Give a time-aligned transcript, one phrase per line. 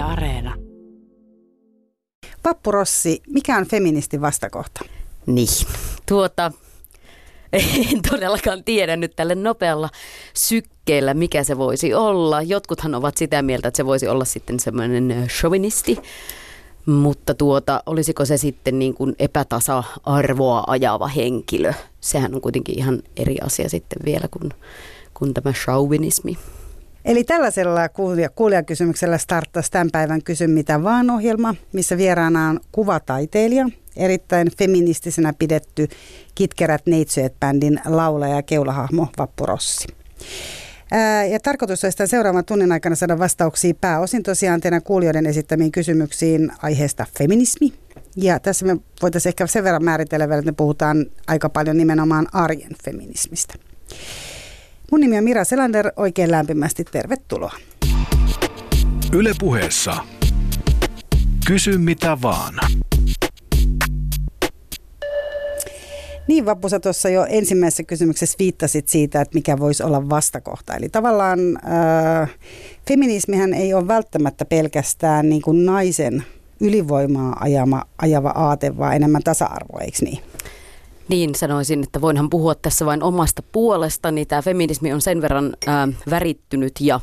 [0.00, 0.54] Yle Areena.
[2.44, 4.84] Vappu Rossi, mikä on feministin vastakohta?
[5.26, 5.48] Niin,
[6.08, 6.52] tuota,
[7.92, 9.88] en todellakaan tiedä nyt tälle nopealla
[10.34, 12.42] sykkeellä, mikä se voisi olla.
[12.42, 15.98] Jotkuthan ovat sitä mieltä, että se voisi olla sitten semmoinen chauvinisti,
[16.86, 21.72] mutta tuota, olisiko se sitten niin kuin epätasa-arvoa ajava henkilö?
[22.00, 24.50] Sehän on kuitenkin ihan eri asia sitten vielä kuin,
[25.14, 26.38] kuin tämä chauvinismi.
[27.04, 33.68] Eli tällaisella kuulija, kuulijakysymyksellä starttasi tämän päivän Kysy mitä vaan ohjelma, missä vieraana on kuvataiteilija,
[33.96, 35.88] erittäin feministisenä pidetty
[36.34, 39.88] Kitkerät Neitsyet-bändin laulaja ja keulahahmo Vappu Rossi.
[41.30, 47.06] Ja tarkoitus olisi seuraavan tunnin aikana saada vastauksia pääosin tosiaan teidän kuulijoiden esittämiin kysymyksiin aiheesta
[47.18, 47.72] feminismi.
[48.16, 52.26] Ja tässä me voitaisiin ehkä sen verran määritellä vielä, että me puhutaan aika paljon nimenomaan
[52.32, 53.54] arjen feminismistä.
[54.90, 57.52] Mun nimi on Mira Selander, oikein lämpimästi tervetuloa.
[59.12, 59.96] Yle puheessa.
[61.46, 62.54] Kysy mitä vaan.
[66.28, 70.74] Niin Vappusa tuossa jo ensimmäisessä kysymyksessä viittasit siitä, että mikä voisi olla vastakohta.
[70.74, 72.30] Eli tavallaan äh,
[72.88, 76.24] feminismihän ei ole välttämättä pelkästään niin kuin naisen
[76.60, 80.18] ylivoimaa ajama, ajava aate, vaan enemmän tasa-arvoa, eikö niin?
[81.10, 84.26] Niin sanoisin, että voinhan puhua tässä vain omasta puolestani.
[84.26, 87.00] Tämä feminismi on sen verran äh, värittynyt ja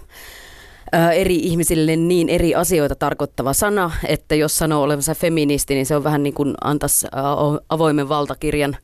[0.95, 5.95] äh, eri ihmisille niin eri asioita tarkoittava sana, että jos sanoo olevansa feministi, niin se
[5.95, 7.21] on vähän niin kuin antaisi äh,
[7.69, 8.77] avoimen valtakirjan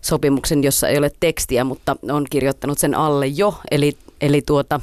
[0.00, 3.54] sopimuksen, jossa ei ole tekstiä, mutta on kirjoittanut sen alle jo.
[3.70, 4.80] Eli, eli tuota,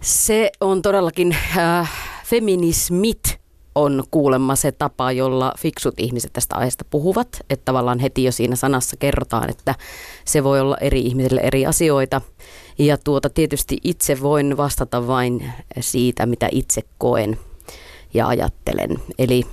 [0.00, 1.92] se on todellakin äh,
[2.24, 3.37] feminismit
[3.78, 7.28] on kuulemma se tapa, jolla fiksut ihmiset tästä aiheesta puhuvat.
[7.50, 9.74] Että tavallaan heti jo siinä sanassa kerrotaan, että
[10.24, 12.20] se voi olla eri ihmisille eri asioita.
[12.78, 17.38] Ja tuota, tietysti itse voin vastata vain siitä, mitä itse koen
[18.14, 18.98] ja ajattelen.
[19.18, 19.44] Eli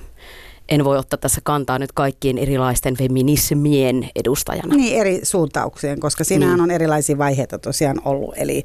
[0.68, 4.76] en voi ottaa tässä kantaa nyt kaikkien erilaisten feminismien edustajana.
[4.76, 6.62] Niin, eri suuntauksien, koska siinähän niin.
[6.62, 8.34] on erilaisia vaiheita tosiaan ollut.
[8.36, 8.64] Eli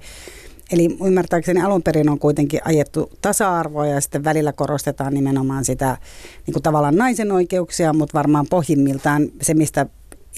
[0.72, 5.98] Eli ymmärtääkseni alun perin on kuitenkin ajettu tasa-arvoa ja sitten välillä korostetaan nimenomaan sitä
[6.48, 9.86] niin kuin tavallaan naisen oikeuksia, mutta varmaan pohjimmiltaan se, mistä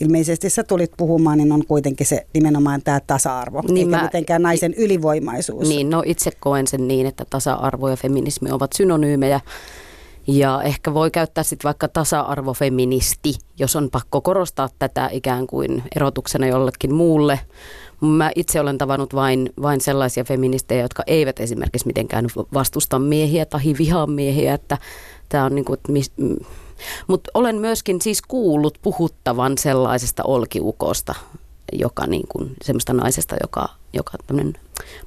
[0.02, 4.42] ilmeisesti sä tulit puhumaan, niin on kuitenkin se nimenomaan tämä tasa-arvo, niin eikä mä, mitenkään
[4.42, 5.70] naisen ylivoimaisuus.
[5.70, 9.40] Niin, no itse koen sen niin, että tasa-arvo ja feminismi ovat synonyymejä.
[10.28, 16.48] Ja ehkä voi käyttää sitten vaikka tasa-arvofeministi, jos on pakko korostaa tätä ikään kuin erotuksena
[16.48, 17.40] jollekin muulle
[18.04, 23.62] Mä itse olen tavannut vain, vain sellaisia feministejä, jotka eivät esimerkiksi mitenkään vastusta miehiä tai
[23.78, 24.78] vihaa miehiä, että
[25.30, 25.80] tämä on niin kuin,
[27.08, 31.16] mutta olen myöskin siis kuullut puhuttavan sellaisesta olkiukosta,
[31.74, 34.54] joka niin kuin, semmoista naisesta, joka, joka tämmöinen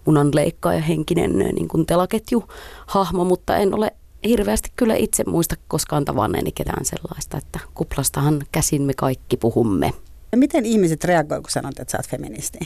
[0.05, 2.45] munanleikkaaja henkinen niin kuin telaketju
[2.87, 3.93] hahmo, mutta en ole
[4.25, 9.93] hirveästi kyllä itse muista koskaan tavanneeni ketään sellaista, että kuplastahan käsin me kaikki puhumme.
[10.37, 12.59] Miten ihmiset reagoivat, kun sanot, että sä oot feministi?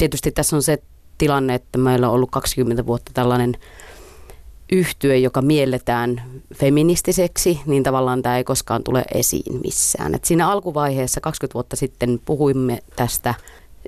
[0.00, 0.78] Tietysti tässä on se
[1.18, 3.56] tilanne, että meillä on ollut 20 vuotta tällainen
[4.72, 6.22] yhtye, joka mielletään
[6.54, 10.14] feministiseksi, niin tavallaan tämä ei koskaan tule esiin missään.
[10.14, 13.34] Et siinä alkuvaiheessa 20 vuotta sitten puhuimme tästä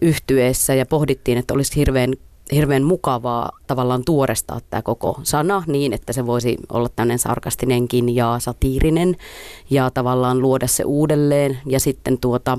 [0.02, 2.14] yhtyeessä ja pohdittiin, että olisi hirveän,
[2.52, 8.36] hirveän mukavaa tavallaan tuorestaa tämä koko sana niin, että se voisi olla tämmöinen sarkastinenkin ja
[8.38, 9.16] satiirinen
[9.70, 12.58] ja tavallaan luoda se uudelleen ja sitten tuota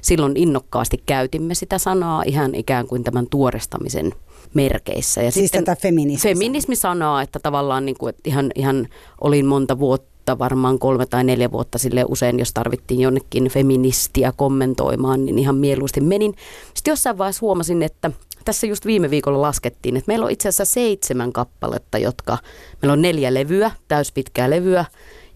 [0.00, 4.12] silloin innokkaasti käytimme sitä sanaa ihan ikään kuin tämän tuorestamisen
[4.54, 5.22] merkeissä.
[5.22, 8.88] Ja siis sitten tätä feminismi Feminismi-sanaa, että tavallaan niin kuin, että ihan, ihan
[9.20, 15.24] olin monta vuotta varmaan kolme tai neljä vuotta sille usein, jos tarvittiin jonnekin feministiä kommentoimaan,
[15.24, 16.34] niin ihan mieluusti menin.
[16.74, 18.10] Sitten jossain vaiheessa huomasin, että
[18.44, 22.38] tässä just viime viikolla laskettiin, että meillä on itse asiassa seitsemän kappaletta, jotka,
[22.82, 24.84] meillä on neljä levyä, täyspitkää levyä,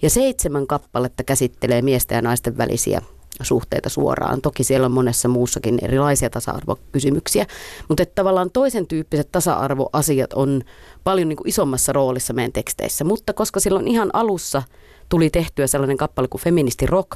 [0.02, 3.02] ja seitsemän kappaletta käsittelee miesten ja naisten välisiä
[3.44, 4.40] suhteita suoraan.
[4.40, 7.46] Toki siellä on monessa muussakin erilaisia tasa-arvokysymyksiä,
[7.88, 10.62] mutta että tavallaan toisen tyyppiset tasa-arvoasiat on
[11.04, 13.04] paljon niin kuin isommassa roolissa meidän teksteissä.
[13.04, 14.62] Mutta koska silloin ihan alussa
[15.08, 17.10] tuli tehtyä sellainen kappale kuin feministi rock,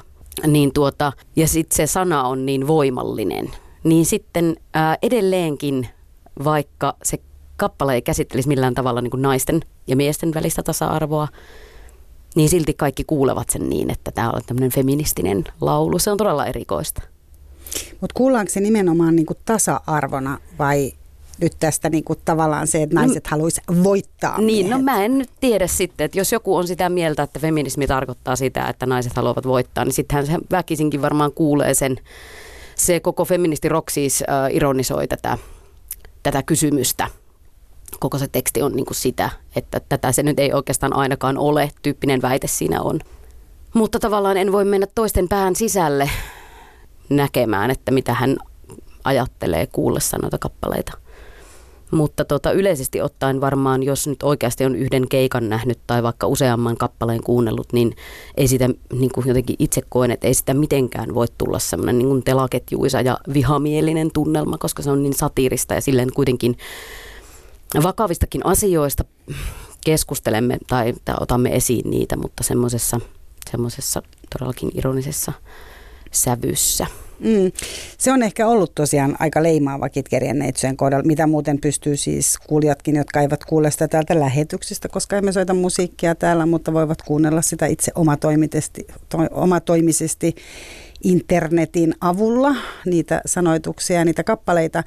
[0.46, 3.50] niin tuota, ja sitten se sana on niin voimallinen,
[3.84, 5.88] niin sitten ää, edelleenkin,
[6.44, 7.18] vaikka se
[7.56, 11.28] kappale ei käsittelisi millään tavalla niin kuin naisten ja miesten välistä tasa-arvoa,
[12.34, 15.98] niin silti kaikki kuulevat sen niin, että tämä on tämmöinen feministinen laulu.
[15.98, 17.02] Se on todella erikoista.
[18.00, 20.92] Mutta kuullaanko se nimenomaan niinku tasa-arvona vai
[21.40, 24.70] nyt tästä niinku tavallaan se, että naiset no, haluaisi voittaa Niin, miehet.
[24.70, 28.36] no mä en nyt tiedä sitten, että jos joku on sitä mieltä, että feminismi tarkoittaa
[28.36, 31.96] sitä, että naiset haluavat voittaa, niin sittenhän se väkisinkin varmaan kuulee sen.
[32.74, 35.38] Se koko feministi rock siis äh, ironisoi tätä,
[36.22, 37.08] tätä kysymystä
[38.00, 41.70] koko se teksti on niin kuin sitä, että tätä se nyt ei oikeastaan ainakaan ole,
[41.82, 43.00] tyyppinen väite siinä on.
[43.74, 46.10] Mutta tavallaan en voi mennä toisten pään sisälle
[47.08, 48.36] näkemään, että mitä hän
[49.04, 50.92] ajattelee kuullessa noita kappaleita.
[51.90, 56.76] Mutta tota, yleisesti ottaen varmaan, jos nyt oikeasti on yhden keikan nähnyt tai vaikka useamman
[56.76, 57.96] kappaleen kuunnellut, niin
[58.36, 62.22] ei sitä niin kuin jotenkin itse koen, että ei sitä mitenkään voi tulla semmoinen niin
[62.22, 66.56] telaketjuisa ja vihamielinen tunnelma, koska se on niin satiirista ja silleen kuitenkin
[67.82, 69.04] vakavistakin asioista
[69.84, 73.00] keskustelemme tai, tai otamme esiin niitä, mutta semmoisessa
[73.50, 75.32] semmoisessa todellakin ironisessa
[76.12, 76.86] sävyssä.
[77.20, 77.52] Mm.
[77.98, 82.96] Se on ehkä ollut tosiaan aika leimaava kitkerien neitsyjen kohdalla, mitä muuten pystyy siis kuulijatkin,
[82.96, 87.66] jotka eivät kuule sitä täältä lähetyksistä, koska emme soita musiikkia täällä, mutta voivat kuunnella sitä
[87.66, 90.34] itse omatoimisesti, to, omatoimisesti
[91.04, 92.54] internetin avulla,
[92.86, 94.84] niitä sanoituksia ja niitä kappaleita.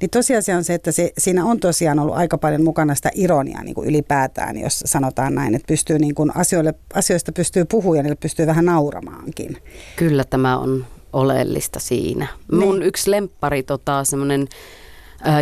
[0.00, 3.64] Niin tosiasia on se, että se, siinä on tosiaan ollut aika paljon mukana sitä ironiaa
[3.64, 8.02] niin kuin ylipäätään, jos sanotaan näin, että pystyy niin kuin asioille, asioista pystyy puhumaan ja
[8.02, 9.56] niille pystyy vähän nauramaankin.
[9.96, 12.26] Kyllä tämä on oleellista siinä.
[12.50, 12.60] Niin.
[12.60, 14.48] Mun yksi lemppari, tota, semmoinen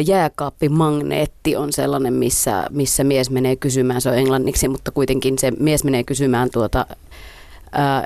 [0.07, 5.85] jääkaappimagneetti on sellainen, missä, missä mies menee kysymään, se on englanniksi, mutta kuitenkin se mies
[5.85, 6.87] menee kysymään tuota,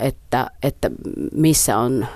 [0.00, 0.90] että, että
[1.34, 2.06] missä on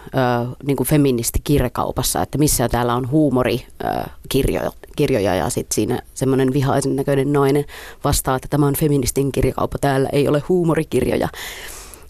[0.66, 6.96] niin kuin feministi kirjakaupassa, että missä täällä on huumorikirjoja kirjoja, ja sitten siinä semmoinen vihaisen
[6.96, 7.64] näköinen nainen
[8.04, 11.28] vastaa, että tämä on feministin kirjakauppa, täällä ei ole huumorikirjoja.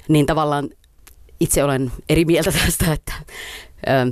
[0.08, 0.68] Niin tavallaan
[1.40, 3.12] itse olen eri mieltä tästä, että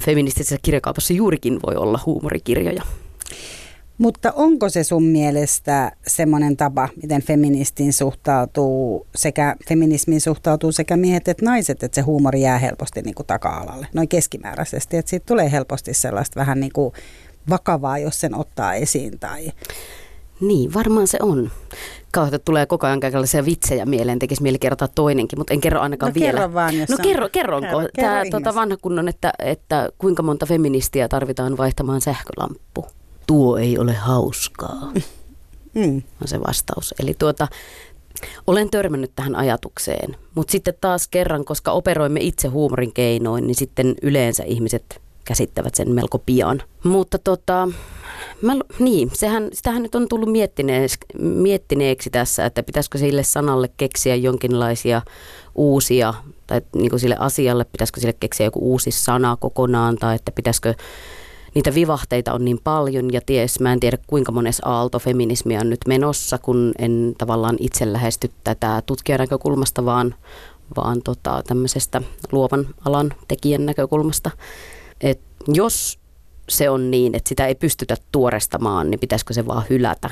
[0.05, 2.83] feministisessä kirjakaupassa juurikin voi olla huumorikirjoja.
[3.99, 11.29] Mutta onko se sun mielestä semmoinen tapa, miten feministiin suhtautuu sekä feminismiin suhtautuu sekä miehet
[11.29, 15.53] että naiset, että se huumori jää helposti niin kuin taka-alalle, noin keskimääräisesti, että siitä tulee
[15.53, 16.93] helposti sellaista vähän niin kuin
[17.51, 19.53] vakavaa, jos sen ottaa esiin tai...
[20.41, 21.51] Niin, varmaan se on.
[22.13, 26.13] Kauheita tulee koko ajan kaikenlaisia vitsejä mieleen, tekisi mieli kertoa toinenkin, mutta en kerro ainakaan
[26.13, 26.33] no, vielä.
[26.33, 27.67] Kerro vaan, jos no kerro, kerronko?
[27.69, 32.87] Kerro, Tämä kerro tota, vanha kunnon, että, että kuinka monta feministiä tarvitaan vaihtamaan sähkölamppu
[33.27, 34.93] tuo ei ole hauskaa,
[35.75, 36.03] mm.
[36.23, 36.95] on se vastaus.
[36.99, 37.49] Eli tuota,
[38.47, 43.95] olen törmännyt tähän ajatukseen, mutta sitten taas kerran, koska operoimme itse huumorin keinoin, niin sitten
[44.03, 46.63] yleensä ihmiset käsittävät sen melko pian.
[46.83, 47.69] Mutta tota,
[48.43, 54.15] mä, niin, sehän, sitähän nyt on tullut miettineeksi, miettineeksi tässä, että pitäisikö sille sanalle keksiä
[54.15, 55.03] jonkinlaisia
[55.55, 56.15] uusia,
[56.47, 60.75] tai niin kuin sille asialle pitäisikö sille keksiä joku uusi sana kokonaan, tai että pitäisikö
[61.55, 65.71] niitä vivahteita on niin paljon ja ties, mä en tiedä kuinka mones aalto feminismia on
[65.71, 70.15] nyt menossa, kun en tavallaan itse lähesty tätä tutkijan näkökulmasta, vaan,
[70.77, 72.03] vaan tota, tämmöisestä
[72.33, 74.31] luovan alan tekijän näkökulmasta.
[75.01, 75.99] Et jos
[76.49, 80.11] se on niin, että sitä ei pystytä tuorestamaan, niin pitäisikö se vaan hylätä.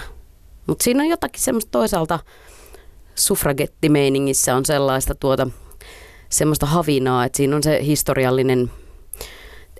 [0.67, 2.19] Mutta siinä on jotakin semmoista toisaalta
[3.15, 5.49] suffragettimeiningissä on sellaista tuota,
[6.29, 8.71] semmoista havinaa, että siinä on se historiallinen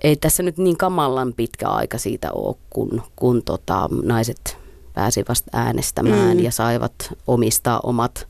[0.03, 4.57] ei tässä nyt niin kamallan pitkä aika siitä ole, kun, kun tota, naiset
[4.93, 6.43] pääsivät äänestämään mm.
[6.43, 6.93] ja saivat
[7.27, 8.27] omistaa omat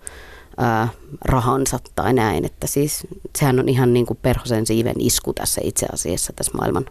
[0.57, 0.87] ää,
[1.25, 2.45] rahansa tai näin.
[2.45, 6.85] Että siis sehän on ihan niin kuin perhosen siiven isku tässä itse asiassa tässä maailman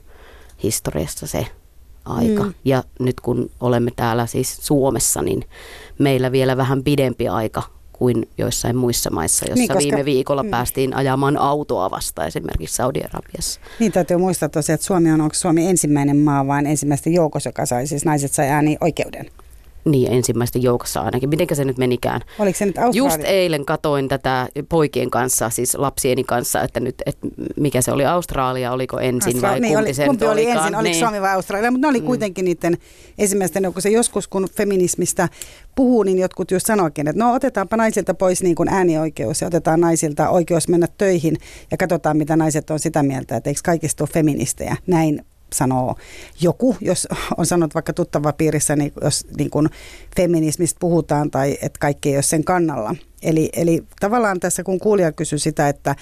[0.62, 1.46] historiassa se
[2.04, 2.44] aika.
[2.44, 2.54] Mm.
[2.64, 5.44] Ja nyt kun olemme täällä siis Suomessa, niin
[5.98, 7.62] meillä vielä vähän pidempi aika
[8.02, 10.50] kuin joissain muissa maissa, jossa niin, koska, viime viikolla mm.
[10.50, 13.60] päästiin ajamaan autoa vasta esimerkiksi Saudi-Arabiassa.
[13.78, 17.66] Niin täytyy muistaa tosiaan, että Suomi on, onko Suomi ensimmäinen maa, vaan ensimmäisten joukossa, joka
[17.66, 19.26] sai, siis naiset sai ääni oikeuden.
[19.84, 21.28] Niin, ensimmäisten joukossa ainakin.
[21.28, 22.20] Mitenkä se nyt menikään?
[22.38, 23.12] Oliko se nyt Australia?
[23.12, 28.06] Just eilen katoin tätä poikien kanssa, siis lapsieni kanssa, että nyt, että mikä se oli,
[28.06, 30.98] Australia, oliko ensin Austra- vai niin, kumpi, oli, sen kumpi oli ensin, oliko niin.
[30.98, 32.06] Suomi vai Australia, mutta ne oli mm.
[32.06, 32.78] kuitenkin niiden
[33.18, 33.88] ensimmäisten joukossa.
[33.88, 35.28] Joskus kun feminismistä
[35.74, 39.80] puhuu, niin jotkut just sanoikin, että no otetaanpa naisilta pois niin kuin äänioikeus ja otetaan
[39.80, 41.36] naisilta oikeus mennä töihin
[41.70, 44.76] ja katsotaan, mitä naiset on sitä mieltä, että eikö kaikista ole feministejä.
[44.86, 45.96] Näin sanoo
[46.40, 49.68] joku, jos on sanonut vaikka tuttava piirissä, niin jos niin kuin
[50.16, 52.94] feminismistä puhutaan tai että kaikki ei ole sen kannalla.
[53.22, 55.96] Eli, eli tavallaan tässä kun kuulija kysyy sitä, että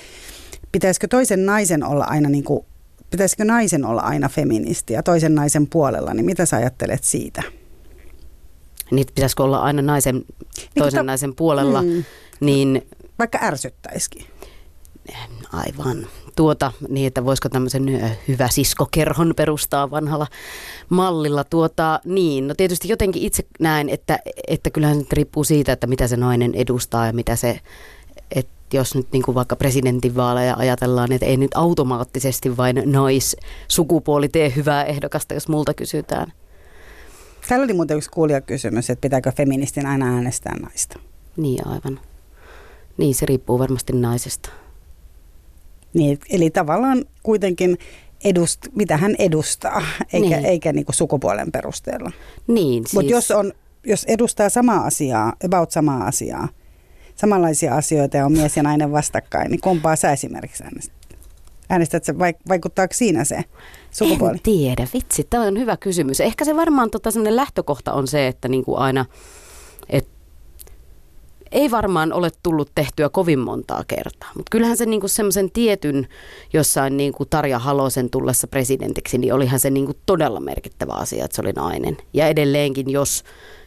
[0.72, 2.64] pitäisikö toisen naisen olla aina niin kuin,
[3.10, 7.42] pitäisikö naisen olla aina feministi ja toisen naisen puolella, niin mitä sä ajattelet siitä?
[8.90, 10.24] Niin pitäisikö olla aina naisen, niin
[10.78, 12.04] toisen niin, ta- naisen puolella, mm,
[12.40, 12.86] niin...
[13.18, 14.26] Vaikka ärsyttäisikin.
[15.52, 20.26] Aivan tuota, niin että voisiko tämmöisen hyvä siskokerhon perustaa vanhalla
[20.88, 21.44] mallilla.
[21.44, 24.18] Tuota, niin, no tietysti jotenkin itse näen, että,
[24.48, 27.60] että kyllähän se riippuu siitä, että mitä se nainen edustaa ja mitä se,
[28.30, 34.52] että jos nyt niin kuin vaikka presidentinvaaleja ajatellaan, että ei nyt automaattisesti vain naissukupuoli tee
[34.56, 36.32] hyvää ehdokasta, jos multa kysytään.
[37.48, 40.98] Täällä oli muuten yksi kuulijakysymys, että pitääkö feministin aina äänestää naista?
[41.36, 42.00] Niin aivan.
[42.96, 44.50] Niin, se riippuu varmasti naisesta.
[45.94, 47.78] Niin, eli tavallaan kuitenkin
[48.24, 49.82] edust, mitä hän edustaa,
[50.12, 50.44] eikä, niin.
[50.44, 52.12] eikä niin kuin sukupuolen perusteella.
[52.46, 52.94] Niin, siis...
[52.94, 53.52] Mutta jos, on,
[53.86, 56.48] jos edustaa samaa asiaa, about samaa asiaa,
[57.16, 61.00] samanlaisia asioita ja on mies ja nainen vastakkain, niin kumpaa sä esimerkiksi äänestät?
[61.68, 62.18] Äänestät se,
[62.48, 63.44] vaikuttaako siinä se
[63.90, 64.34] sukupuoli?
[64.34, 66.20] En tiedä, vitsi, tämä on hyvä kysymys.
[66.20, 69.04] Ehkä se varmaan tota, lähtökohta on se, että niinku aina,
[69.88, 70.19] että
[71.52, 76.08] ei varmaan ole tullut tehtyä kovin montaa kertaa, mutta kyllähän se niinku semmoisen tietyn
[76.52, 81.42] jossain niinku Tarja Halosen tullessa presidentiksi, niin olihan se niinku todella merkittävä asia, että se
[81.42, 81.96] oli nainen.
[82.12, 83.24] Ja edelleenkin, jos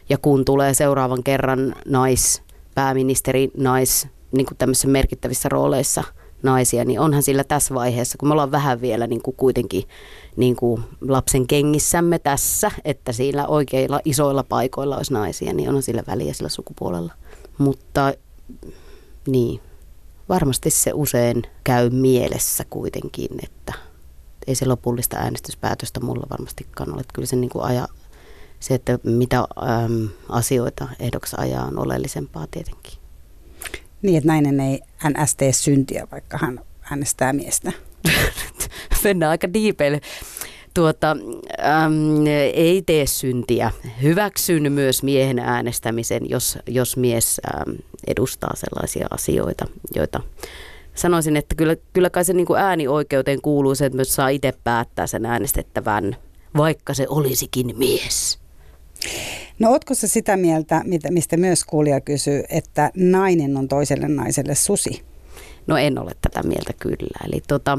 [0.08, 2.42] ja kun tulee seuraavan kerran nais,
[2.74, 6.04] pääministeri, nais, niin kuin tämmöisissä merkittävissä rooleissa
[6.42, 9.84] naisia, niin onhan sillä tässä vaiheessa, kun me ollaan vähän vielä niin kuin kuitenkin
[10.36, 16.02] niin kuin lapsen kengissämme tässä, että siinä oikeilla isoilla paikoilla olisi naisia, niin onhan sillä
[16.06, 17.12] väliä sillä sukupuolella.
[17.58, 18.14] Mutta
[19.26, 19.60] niin,
[20.28, 23.72] varmasti se usein käy mielessä kuitenkin, että
[24.46, 27.02] ei se lopullista äänestyspäätöstä mulla varmastikaan ole.
[27.14, 27.88] Kyllä se niin kuin aja,
[28.60, 32.92] se, että mitä äm, asioita ehdoksi ajaa on oleellisempaa tietenkin.
[34.02, 37.72] Niin, että nainen ei NS tee syntiä, vaikka hän äänestää miestä.
[39.04, 40.00] Mennään aika diipeille
[40.74, 43.70] tuota, äm, ei tee syntiä.
[44.02, 47.76] Hyväksyn myös miehen äänestämisen, jos, jos mies äm,
[48.06, 50.20] edustaa sellaisia asioita, joita
[50.94, 54.52] sanoisin, että kyllä, kyllä kai se niin kuin äänioikeuteen kuuluu se, että myös saa itse
[54.64, 56.16] päättää sen äänestettävän,
[56.56, 58.38] vaikka se olisikin mies.
[59.58, 65.13] No ootko sä sitä mieltä, mistä myös kuulija kysyy, että nainen on toiselle naiselle susi?
[65.66, 67.18] No en ole tätä mieltä kyllä.
[67.26, 67.78] Eli tota,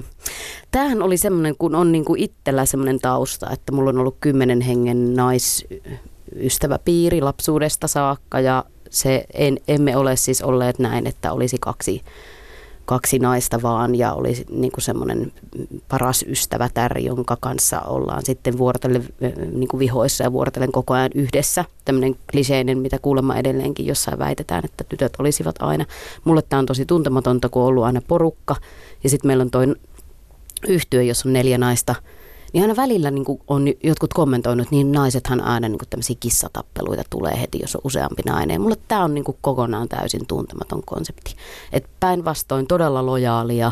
[0.72, 5.14] tämähän oli semmoinen, kun on niinku itsellä semmoinen tausta, että mulla on ollut kymmenen hengen
[5.14, 12.02] naisystäväpiiri lapsuudesta saakka ja se en, emme ole siis olleet näin, että olisi kaksi
[12.86, 15.32] kaksi naista vaan ja oli niin kuin semmoinen
[15.90, 19.08] paras ystävätär, jonka kanssa ollaan sitten vuorotellen
[19.54, 21.66] niin kuin vihoissa ja vuorotellen koko ajan yhdessä.
[21.86, 25.86] Tämmöinen kliseinen, mitä kuulemma edelleenkin jossain väitetään, että tytöt olisivat aina.
[26.24, 28.56] Mulle tämä on tosi tuntematonta, kun on ollut aina porukka
[29.04, 29.76] ja sitten meillä on toinen
[30.68, 31.96] yhtyö, jossa on neljä naista–
[32.56, 37.04] niin aina välillä niin kuin on jotkut kommentoinut, niin naisethan aina niin kuin tämmöisiä kissatappeluita
[37.10, 38.62] tulee heti, jos on useampi nainen.
[38.62, 41.36] Mulle tämä on niin kuin kokonaan täysin tuntematon konsepti.
[41.72, 43.72] Että päinvastoin todella lojaalia,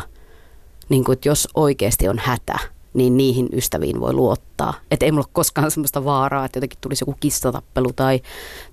[0.88, 2.58] niin kuin, että jos oikeasti on hätä,
[2.94, 4.74] niin niihin ystäviin voi luottaa.
[4.90, 8.20] Että ei mulla koskaan semmoista vaaraa, että jotenkin tulisi joku kissatappelu tai,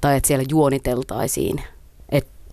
[0.02, 1.62] tai että siellä juoniteltaisiin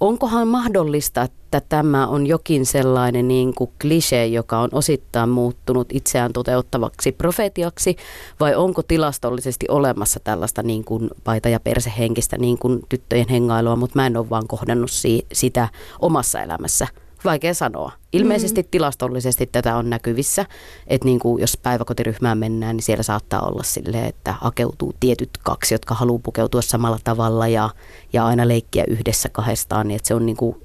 [0.00, 6.32] onkohan mahdollista, että tämä on jokin sellainen niin kuin klise, joka on osittain muuttunut itseään
[6.32, 7.96] toteuttavaksi profetiaksi,
[8.40, 13.98] vai onko tilastollisesti olemassa tällaista niin kuin paita- ja persehenkistä niin kuin tyttöjen hengailua, mutta
[13.98, 15.68] mä en ole vaan kohdannut si- sitä
[16.00, 16.86] omassa elämässä
[17.24, 17.92] Vaikea sanoa.
[18.12, 18.68] Ilmeisesti mm.
[18.70, 20.46] tilastollisesti tätä on näkyvissä,
[20.86, 25.74] että niin kuin jos päiväkotiryhmään mennään, niin siellä saattaa olla sille, että hakeutuu tietyt kaksi,
[25.74, 27.70] jotka haluaa pukeutua samalla tavalla ja,
[28.12, 30.56] ja aina leikkiä yhdessä kahdestaan, niin että se on niin kuin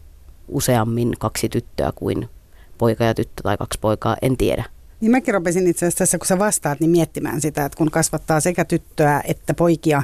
[0.48, 2.30] useammin kaksi tyttöä kuin
[2.78, 4.64] poika ja tyttö tai kaksi poikaa, en tiedä.
[5.02, 8.40] Niin mäkin rupesin itse asiassa tässä, kun sä vastaat, niin miettimään sitä, että kun kasvattaa
[8.40, 10.04] sekä tyttöä että poikia,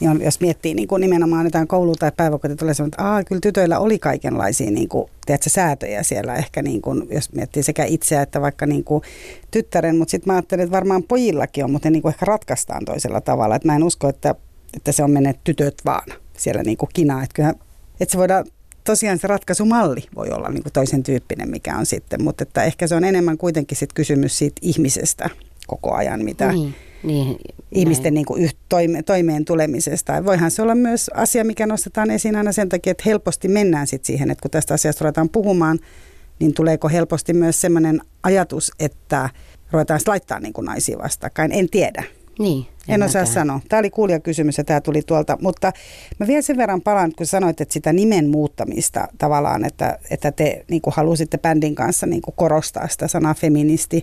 [0.00, 3.24] niin on, jos miettii niin kuin nimenomaan jotain koulu- tai päiväkoti, tulee sellainen, että Aa,
[3.24, 7.84] kyllä tytöillä oli kaikenlaisia niin kuin, tiedätkö, säätöjä siellä ehkä, niin kuin, jos miettii sekä
[7.84, 9.02] itseä että vaikka niin kuin,
[9.50, 12.84] tyttären, mutta sitten mä ajattelen, että varmaan pojillakin on, mutta ne niin kuin ehkä ratkaistaan
[12.84, 14.34] toisella tavalla, että mä en usko, että,
[14.76, 17.54] että se on mennyt tytöt vaan siellä niin kuin kinaa, että kyllähän,
[18.00, 18.44] että se voidaan
[18.84, 22.86] tosiaan se ratkaisumalli voi olla niin kuin toisen tyyppinen, mikä on sitten, mutta että ehkä
[22.86, 25.30] se on enemmän kuitenkin sit kysymys siitä ihmisestä
[25.66, 27.36] koko ajan, mitä, niin niin,
[27.72, 30.24] ihmisten niin kuin toime, toimeen tulemisesta.
[30.24, 34.04] Voihan se olla myös asia, mikä nostetaan esiin aina sen takia, että helposti mennään sit
[34.04, 35.78] siihen, että kun tästä asiasta ruvetaan puhumaan,
[36.38, 39.30] niin tuleeko helposti myös sellainen ajatus, että
[39.72, 41.52] ruvetaan laittaa niin kuin naisia vastakkain.
[41.52, 42.04] En tiedä.
[42.38, 43.60] Niin, en, en osaa sanoa.
[43.68, 45.72] Tämä oli kuulijakysymys ja tämä tuli tuolta, mutta
[46.20, 50.64] mä vielä sen verran palaan, kun sanoit, että sitä nimen muuttamista tavallaan, että, että te
[50.70, 54.02] niin kuin halusitte bändin kanssa niin kuin korostaa sitä sanaa feministi,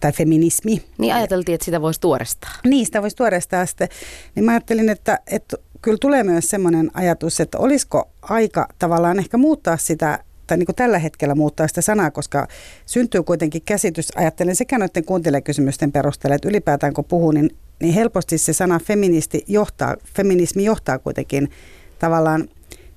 [0.00, 0.82] tai feminismi.
[0.98, 2.50] Niin ajateltiin, että sitä voisi tuorestaa.
[2.64, 3.88] Niin, sitä voisi tuorestaa sitten.
[4.34, 9.36] Niin mä ajattelin, että, että kyllä tulee myös semmoinen ajatus, että olisiko aika tavallaan ehkä
[9.36, 12.48] muuttaa sitä tai niin kuin tällä hetkellä muuttaa sitä sanaa, koska
[12.86, 17.50] syntyy kuitenkin käsitys, ajattelen sekä noiden kuuntelijakysymysten perusteella, että ylipäätään kun puhuu, niin,
[17.80, 21.50] niin helposti se sana feministi johtaa, feminismi johtaa kuitenkin
[21.98, 22.48] tavallaan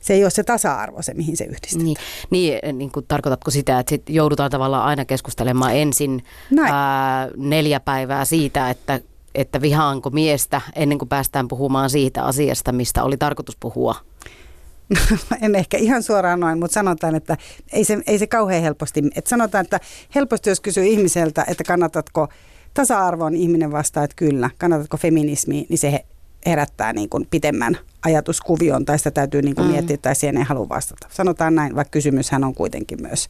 [0.02, 1.86] se ei ole se tasa-arvo se, mihin se yhdistetään.
[1.86, 1.98] Niin,
[2.30, 6.24] niin, niin kuin, tarkoitatko sitä, että sit joudutaan tavallaan aina keskustelemaan ensin
[6.72, 9.00] ää, neljä päivää siitä, että
[9.36, 13.96] että vihaanko miestä ennen kuin päästään puhumaan siitä asiasta, mistä oli tarkoitus puhua?
[15.42, 17.38] en ehkä ihan suoraan noin, mutta sanotaan, että
[17.74, 19.80] ei se, ei se kauhean helposti, että sanotaan, että
[20.16, 22.28] helposti jos kysyy ihmiseltä, että kannatatko
[22.74, 26.06] tasa-arvon ihminen vastaa, että kyllä, kannatatko feminismiä, niin se
[26.46, 29.72] herättää niin kuin pitemmän ajatuskuvion tai sitä täytyy niin kuin mm.
[29.72, 31.08] miettiä tai siihen ei halua vastata.
[31.12, 33.30] Sanotaan näin, vaikka kysymyshän on kuitenkin myös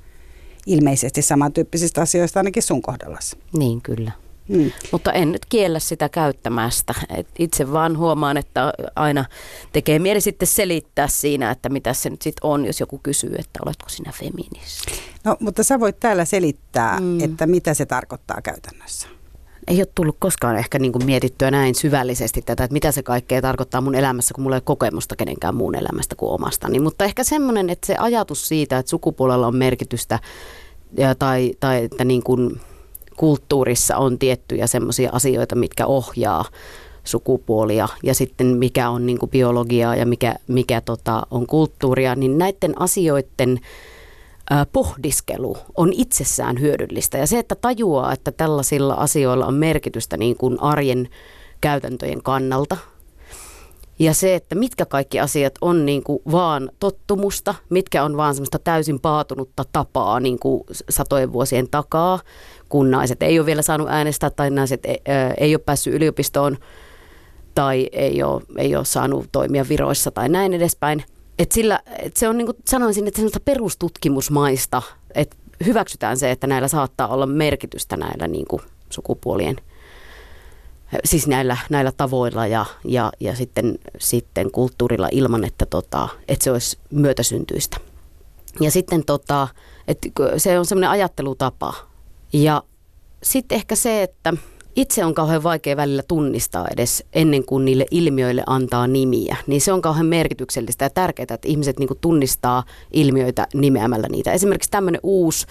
[0.65, 3.37] ilmeisesti samantyyppisistä asioista ainakin sun kohdallasi.
[3.57, 4.11] Niin kyllä.
[4.47, 4.71] Mm.
[4.91, 6.93] Mutta en nyt kiellä sitä käyttämästä.
[7.17, 9.25] Et itse vaan huomaan, että aina
[9.73, 13.59] tekee mieli sitten selittää siinä, että mitä se nyt sitten on, jos joku kysyy, että
[13.65, 14.91] oletko sinä feministi.
[15.23, 17.19] No, mutta sä voit täällä selittää, mm.
[17.19, 19.07] että mitä se tarkoittaa käytännössä
[19.71, 23.41] ei ole tullut koskaan ehkä niin kuin mietittyä näin syvällisesti tätä, että mitä se kaikkea
[23.41, 26.79] tarkoittaa mun elämässä, kun mulla ei ole kokemusta kenenkään muun elämästä kuin omastani.
[26.79, 30.19] Mutta ehkä semmoinen, että se ajatus siitä, että sukupuolella on merkitystä
[30.97, 32.61] ja, tai, tai että niin kuin
[33.17, 36.45] kulttuurissa on tiettyjä semmoisia asioita, mitkä ohjaa
[37.03, 42.37] sukupuolia ja sitten mikä on niin kuin biologiaa ja mikä, mikä tota, on kulttuuria, niin
[42.37, 43.59] näiden asioiden
[44.73, 47.17] pohdiskelu on itsessään hyödyllistä.
[47.17, 51.09] Ja se, että tajuaa, että tällaisilla asioilla on merkitystä niin kuin arjen
[51.61, 52.77] käytäntöjen kannalta.
[53.99, 58.59] Ja se, että mitkä kaikki asiat on niin kuin vaan tottumusta, mitkä on vaan semmoista
[58.59, 62.19] täysin paatunutta tapaa niin kuin satojen vuosien takaa,
[62.69, 65.01] kun naiset ei ole vielä saanut äänestää tai naiset ei,
[65.37, 66.57] ei ole päässyt yliopistoon
[67.55, 71.03] tai ei ole, ei ole saanut toimia viroissa tai näin edespäin–
[71.39, 74.81] et sillä, et se on niin kuin sanoisin, että semmoista perustutkimusmaista,
[75.15, 79.55] että hyväksytään se, että näillä saattaa olla merkitystä näillä niin kuin sukupuolien,
[81.05, 86.51] siis näillä, näillä tavoilla ja, ja, ja sitten, sitten kulttuurilla ilman, että, tota, että se
[86.51, 87.77] olisi myötäsyntyistä.
[88.59, 89.47] Ja sitten tota,
[89.87, 91.73] että se on semmoinen ajattelutapa.
[92.33, 92.63] Ja
[93.23, 94.33] sitten ehkä se, että
[94.75, 99.35] itse on kauhean vaikea välillä tunnistaa edes ennen kuin niille ilmiöille antaa nimiä.
[99.47, 104.31] Niin se on kauhean merkityksellistä ja tärkeää, että ihmiset niin tunnistaa ilmiöitä nimeämällä niitä.
[104.31, 105.47] Esimerkiksi tämmöinen uusi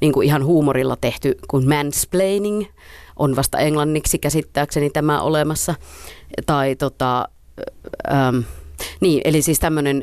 [0.00, 2.64] niin ihan huumorilla tehty kuin mansplaining
[3.16, 5.74] on vasta englanniksi käsittääkseni tämä olemassa.
[6.46, 7.28] Tai tota,
[8.12, 8.38] ähm,
[9.00, 9.60] niin, eli siis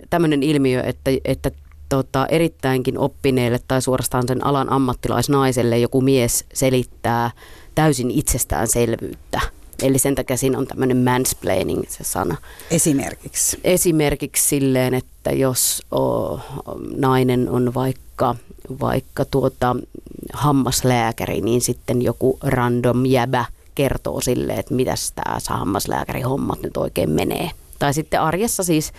[0.09, 1.51] tämmöinen ilmiö, että, että
[1.89, 7.31] tota, erittäinkin oppineelle tai suorastaan sen alan ammattilaisnaiselle joku mies selittää
[7.79, 9.41] täysin itsestäänselvyyttä.
[9.83, 12.37] Eli sen takia siinä on tämmöinen mansplaining se sana.
[12.71, 13.59] Esimerkiksi?
[13.63, 16.39] Esimerkiksi silleen, että jos o,
[16.95, 18.35] nainen on vaikka,
[18.81, 19.75] vaikka tuota,
[20.33, 27.09] hammaslääkäri, niin sitten joku random jäbä kertoo sille, että mitäs tämä hammaslääkäri hommat nyt oikein
[27.09, 27.51] menee.
[27.79, 28.91] Tai sitten arjessa siis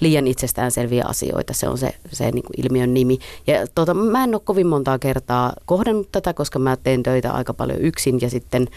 [0.00, 3.18] liian itsestäänselviä asioita, se on se, se niin kuin ilmiön nimi.
[3.46, 7.54] Ja tuota, mä en ole kovin montaa kertaa kohdannut tätä, koska mä teen töitä aika
[7.54, 8.68] paljon yksin ja sitten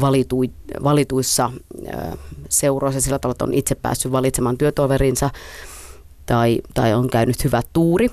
[0.00, 0.50] valitui,
[0.84, 1.50] valituissa
[1.94, 5.30] äh, seuroissa sillä tavalla, että on itse päässyt valitsemaan työtoverinsa
[6.26, 8.10] tai, tai on käynyt hyvä tuuri.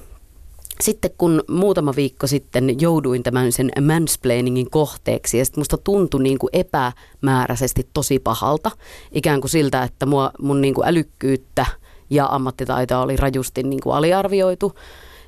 [0.82, 6.40] Sitten kun muutama viikko sitten jouduin tämän sen mansplainingin kohteeksi ja sitten musta tuntui niin
[6.40, 8.72] kuin epämääräisesti tosi pahalta.
[9.12, 11.66] Ikään kuin siltä, että mua, mun niin kuin älykkyyttä–
[12.10, 14.74] ja ammattitaitoa oli rajusti niin kuin aliarvioitu.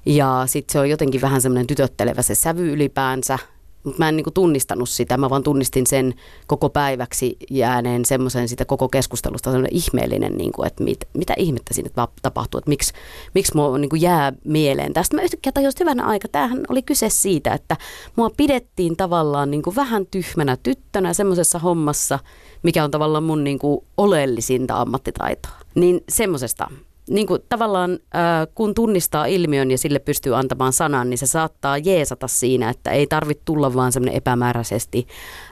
[0.05, 3.39] Ja sitten se on jotenkin vähän semmoinen tytöttelevä se sävy ylipäänsä.
[3.83, 6.13] Mutta mä en niinku tunnistanut sitä, mä vaan tunnistin sen
[6.47, 11.89] koko päiväksi jääneen semmoisen sitä koko keskustelusta semmoinen ihmeellinen, niinku, että mit, mitä ihmettä siinä
[12.21, 12.93] tapahtuu, että miksi,
[13.33, 14.93] miksi mua niinku jää mieleen.
[14.93, 17.77] Tästä mä yhtäkkiä tajusin hyvänä aika, tämähän oli kyse siitä, että
[18.15, 22.19] mua pidettiin tavallaan niinku vähän tyhmänä tyttönä semmoisessa hommassa,
[22.63, 25.51] mikä on tavallaan mun niinku oleellisinta ammattitaitoa.
[25.75, 26.67] Niin semmoisesta
[27.09, 31.77] niin kuin tavallaan äh, kun tunnistaa ilmiön ja sille pystyy antamaan sanan, niin se saattaa
[31.77, 35.07] jeesata siinä, että ei tarvitse tulla vaan semmoinen epämääräisesti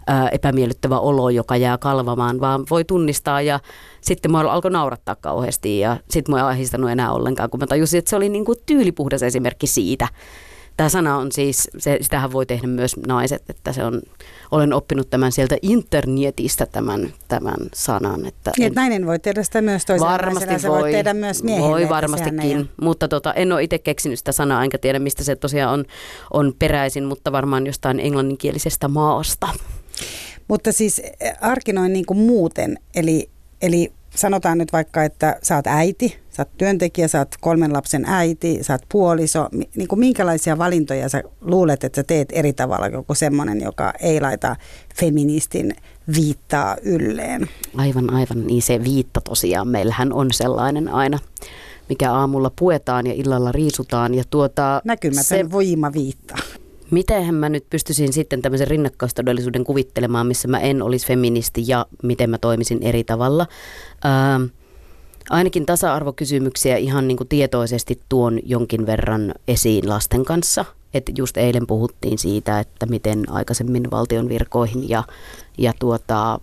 [0.10, 3.60] äh, epämiellyttävä olo, joka jää kalvamaan, vaan voi tunnistaa ja
[4.02, 7.98] sitten mua alkoi naurattaa kauheasti ja sitten mua ei ahdistanut enää ollenkaan, kun mä tajusin,
[7.98, 10.08] että se oli niin kuin tyylipuhdas esimerkki siitä,
[10.78, 14.02] Tämä sana on siis, se, sitähän voi tehdä myös naiset, että se on,
[14.52, 18.26] olen oppinut tämän sieltä internetistä tämän, tämän sanan.
[18.26, 21.44] Että niin, en, nainen voi tehdä sitä myös toisella varmasti naisella, voi, voi tehdä myös
[21.44, 21.70] miehelle.
[21.70, 22.66] Voi varmastikin, ei...
[22.82, 25.86] mutta tota, en ole itse keksinyt sitä sanaa, enkä tiedä mistä se tosiaan on,
[26.34, 29.48] on peräisin, mutta varmaan jostain englanninkielisestä maasta.
[30.48, 33.30] Mutta siis eh, arkinoin niin kuin muuten, eli,
[33.62, 38.06] eli sanotaan nyt vaikka, että sä oot äiti, sä oot työntekijä, sä oot kolmen lapsen
[38.08, 39.49] äiti, sä oot puoliso.
[39.75, 44.21] Niin kuin minkälaisia valintoja sä luulet, että sä teet eri tavalla kuin semmoinen, joka ei
[44.21, 44.56] laita
[44.95, 45.75] feministin
[46.15, 47.49] viittaa ylleen?
[47.78, 48.47] Aivan, aivan.
[48.47, 49.67] Niin se viitta tosiaan.
[49.67, 51.19] Meillähän on sellainen aina
[51.89, 54.13] mikä aamulla puetaan ja illalla riisutaan.
[54.13, 56.36] Ja tuota, Näkymätön se, voimaviitta.
[56.91, 62.30] Mitenhän mä nyt pystyisin sitten tämmöisen rinnakkaistodellisuuden kuvittelemaan, missä mä en olisi feministi ja miten
[62.30, 63.48] mä toimisin eri tavalla.
[64.04, 64.39] Ää,
[65.30, 70.65] ainakin tasa-arvokysymyksiä ihan niin kuin tietoisesti tuon jonkin verran esiin lasten kanssa.
[70.93, 75.04] Että just eilen puhuttiin siitä, että miten aikaisemmin valtion virkoihin ja,
[75.58, 76.39] ja tuota,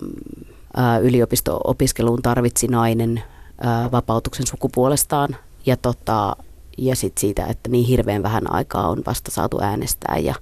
[0.76, 3.22] ää, yliopisto-opiskeluun tarvitsi nainen
[3.60, 5.36] ää, vapautuksen sukupuolestaan.
[5.66, 6.36] Ja tota,
[6.78, 10.34] ja sitten siitä, että niin hirveän vähän aikaa on vasta saatu äänestää ja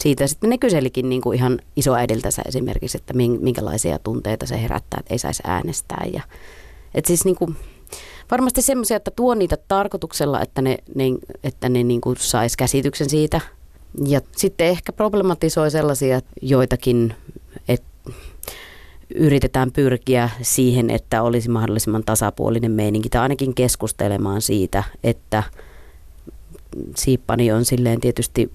[0.00, 5.14] siitä sitten ne kyselikin niin kuin ihan isoäidiltänsä esimerkiksi, että minkälaisia tunteita se herättää, että
[5.14, 6.06] ei saisi äänestää.
[6.12, 6.22] Ja,
[6.94, 7.56] et siis niin kuin,
[8.30, 11.04] varmasti semmoisia, että tuo niitä tarkoituksella, että ne, ne,
[11.44, 13.40] että ne niin saisi käsityksen siitä.
[14.06, 17.14] Ja sitten ehkä problematisoi sellaisia joitakin,
[17.68, 17.88] että
[19.14, 25.42] yritetään pyrkiä siihen, että olisi mahdollisimman tasapuolinen meininki tai ainakin keskustelemaan siitä, että–
[26.96, 28.50] siippani on silleen tietysti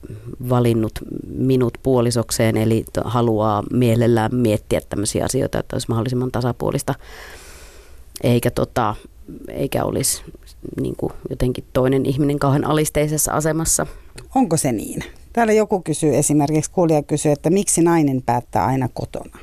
[0.50, 0.92] valinnut
[1.28, 6.94] minut puolisokseen, eli haluaa mielellään miettiä tämmöisiä asioita, että olisi mahdollisimman tasapuolista,
[8.24, 8.96] eikä, tota,
[9.48, 10.22] eikä olisi
[10.82, 13.88] niin kuin jotenkin toinen ihminen kauhean alisteisessa asemassa.
[14.36, 15.04] Onko se niin?
[15.34, 19.40] Täällä joku kysyy esimerkiksi, kuulija kysyy, että miksi nainen päättää aina kotona?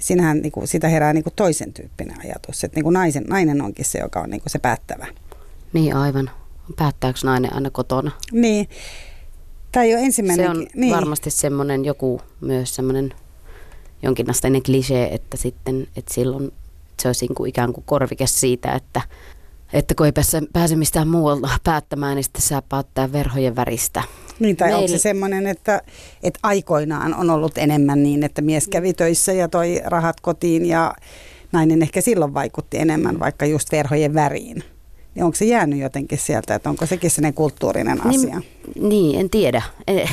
[0.00, 3.62] Siinähän niin kuin, sitä herää niin kuin toisen tyyppinen ajatus, että niin kuin naisen, nainen
[3.62, 5.06] onkin se, joka on niin kuin se päättävä.
[5.72, 6.30] Niin aivan.
[6.76, 8.10] Päättääkö nainen aina kotona?
[8.32, 8.68] Niin.
[9.72, 10.46] Tai jo ensimmäinen.
[10.46, 10.94] Se on niin.
[10.94, 13.14] varmasti semmoinen joku myös semmoinen
[14.02, 16.52] jonkinasteinen klisee, että sitten, että silloin
[17.02, 19.00] se olisi niin kuin ikään kuin korvike siitä, että,
[19.72, 24.02] että kun ei pääse, pääse mistään muualta päättämään, niin sitten saa päättää verhojen väristä.
[24.38, 24.78] Niin, tai Meillä...
[24.78, 25.82] onko se semmoinen, että,
[26.22, 30.94] että aikoinaan on ollut enemmän niin, että mies kävi töissä ja toi rahat kotiin ja
[31.52, 34.64] nainen ehkä silloin vaikutti enemmän vaikka just verhojen väriin?
[35.14, 38.40] Niin onko se jäänyt jotenkin sieltä, että onko sekin sellainen kulttuurinen niin, asia?
[38.74, 39.62] Niin, niin en tiedä.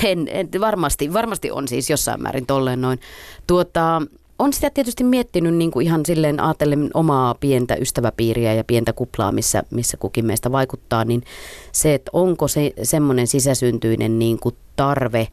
[0.04, 3.00] En, en, varmasti, varmasti on siis jossain määrin tolleen noin.
[3.48, 4.02] Tuota,
[4.40, 9.32] on sitä tietysti miettinyt niin kuin ihan silleen ajatellen omaa pientä ystäväpiiriä ja pientä kuplaa,
[9.32, 11.24] missä, missä kukin meistä vaikuttaa, niin
[11.72, 15.28] se, että onko se semmoinen sisäsyntyinen niin kuin tarve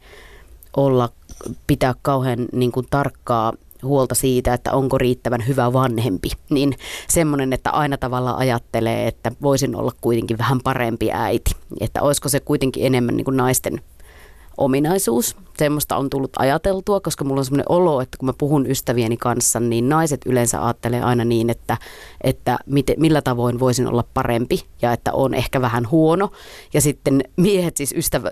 [0.77, 1.09] olla,
[1.67, 6.73] pitää kauhean niin kuin tarkkaa huolta siitä, että onko riittävän hyvä vanhempi, niin
[7.09, 11.51] semmoinen, että aina tavalla ajattelee, että voisin olla kuitenkin vähän parempi äiti.
[11.79, 13.81] Että olisiko se kuitenkin enemmän niin kuin naisten
[14.57, 15.35] ominaisuus.
[15.57, 19.59] Semmoista on tullut ajateltua, koska mulla on semmoinen olo, että kun mä puhun ystävieni kanssa,
[19.59, 21.77] niin naiset yleensä ajattelee aina niin, että,
[22.23, 26.31] että miten, millä tavoin voisin olla parempi ja että on ehkä vähän huono.
[26.73, 28.31] Ja sitten miehet, siis ystävä,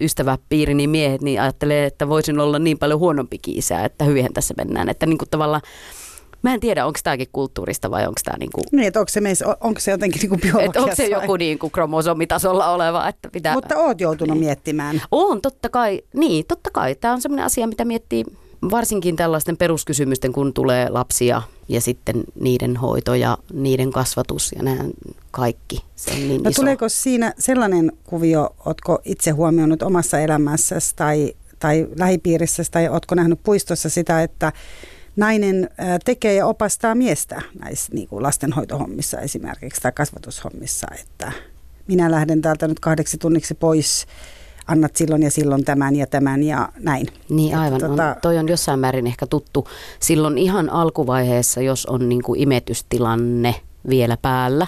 [0.00, 4.54] ystäväpiiri, niin miehet niin ajattelee, että voisin olla niin paljon huonompi kiisää, että hyvin tässä
[4.56, 4.88] mennään.
[4.88, 5.62] Että niin kuin tavallaan
[6.42, 8.60] Mä en tiedä, onko tämäkin kulttuurista vai onko tämä niinku...
[8.72, 10.80] Niin, että onko se, meissä, onko se jotenkin niinku biologiassa?
[10.80, 13.54] Onko se joku niinku kromosomitasolla oleva, että pitää...
[13.54, 14.44] Mutta oot joutunut niin.
[14.44, 15.02] miettimään.
[15.10, 16.02] On, totta kai.
[16.14, 16.94] Niin, totta kai.
[16.94, 18.24] Tämä on sellainen asia, mitä miettii
[18.70, 24.84] varsinkin tällaisten peruskysymysten, kun tulee lapsia ja sitten niiden hoito ja niiden kasvatus ja nämä
[25.30, 25.84] kaikki.
[25.96, 26.62] Se on niin no, iso.
[26.62, 33.40] Tuleeko siinä sellainen kuvio, otko itse huomioinut omassa elämässäsi tai, tai lähipiirissä tai otko nähnyt
[33.42, 34.52] puistossa sitä, että
[35.16, 35.70] nainen
[36.04, 41.32] tekee ja opastaa miestä näissä niin kuin lastenhoitohommissa esimerkiksi tai kasvatushommissa, että
[41.86, 44.06] minä lähden täältä nyt kahdeksi tunniksi pois,
[44.66, 47.06] annat silloin ja silloin tämän ja tämän ja näin.
[47.28, 48.08] Niin aivan, että, tota...
[48.08, 49.68] on, toi on jossain määrin ehkä tuttu.
[50.00, 53.54] Silloin ihan alkuvaiheessa, jos on niin kuin imetystilanne
[53.88, 54.66] vielä päällä,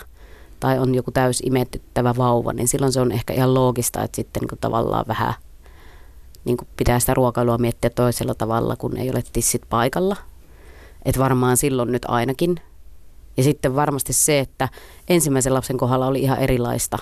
[0.61, 4.41] tai on joku täys imetyttävä vauva, niin silloin se on ehkä ihan loogista, että sitten
[4.41, 5.35] niin kuin tavallaan vähän
[6.45, 10.17] niin kuin pitää sitä ruokailua miettiä toisella tavalla, kun ei ole tissit paikalla.
[11.09, 12.57] Että varmaan silloin nyt ainakin.
[13.37, 14.69] Ja sitten varmasti se, että
[15.09, 16.99] ensimmäisen lapsen kohdalla oli ihan erilaista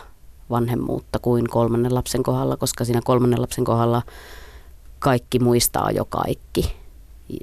[0.51, 4.03] vanhemmuutta kuin kolmannen lapsen kohdalla, koska siinä kolmannen lapsen kohdalla
[4.99, 6.77] kaikki muistaa jo kaikki.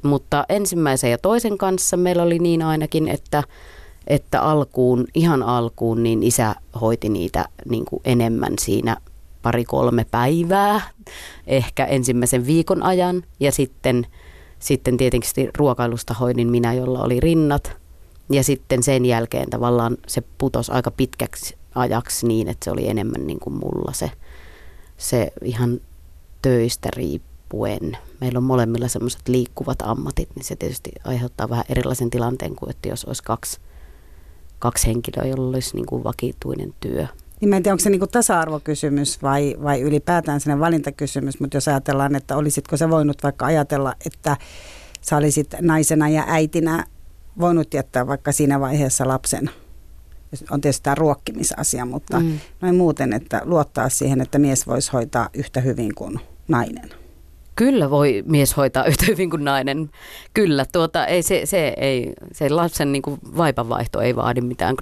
[0.04, 3.44] Mutta ensimmäisen ja toisen kanssa meillä oli niin ainakin, että,
[4.08, 8.98] että alkuun, ihan alkuun, niin isä hoiti niitä niin kuin enemmän siinä
[9.42, 10.82] pari-kolme päivää,
[11.48, 14.08] ehkä ensimmäisen viikon ajan ja sitten–
[14.64, 17.72] sitten tietenkin ruokailusta hoidin minä, jolla oli rinnat.
[18.30, 23.28] Ja sitten sen jälkeen tavallaan se putosi aika pitkäksi ajaksi niin, että se oli enemmän
[23.28, 24.12] niin kuin mulla se,
[24.98, 25.82] se ihan
[26.42, 27.98] töistä riippuen.
[28.22, 32.90] Meillä on molemmilla semmoiset liikkuvat ammatit, niin se tietysti aiheuttaa vähän erilaisen tilanteen kuin, että
[32.90, 33.60] jos olisi kaksi,
[34.60, 37.08] kaksi henkilöä, jolla olisi niin kuin vakituinen työ.
[37.44, 41.68] Niin mä en tiedä, onko se niin tasa-arvokysymys vai, vai ylipäätään sellainen valintakysymys, mutta jos
[41.68, 44.38] ajatellaan, että olisitko se voinut vaikka ajatella, että
[45.02, 46.86] sä olisit naisena ja äitinä
[47.40, 49.50] voinut jättää vaikka siinä vaiheessa lapsen
[50.52, 52.40] on tietysti tämä ruokkimisasia, mutta mm.
[52.62, 56.90] noin muuten, että luottaa siihen, että mies voisi hoitaa yhtä hyvin kuin nainen.
[57.56, 59.90] Kyllä voi mies hoitaa yhtä hyvin kuin nainen.
[60.34, 64.76] Kyllä, tuota, ei se, se, ei, se lapsen niin kuin vaipanvaihto ei vaadi mitään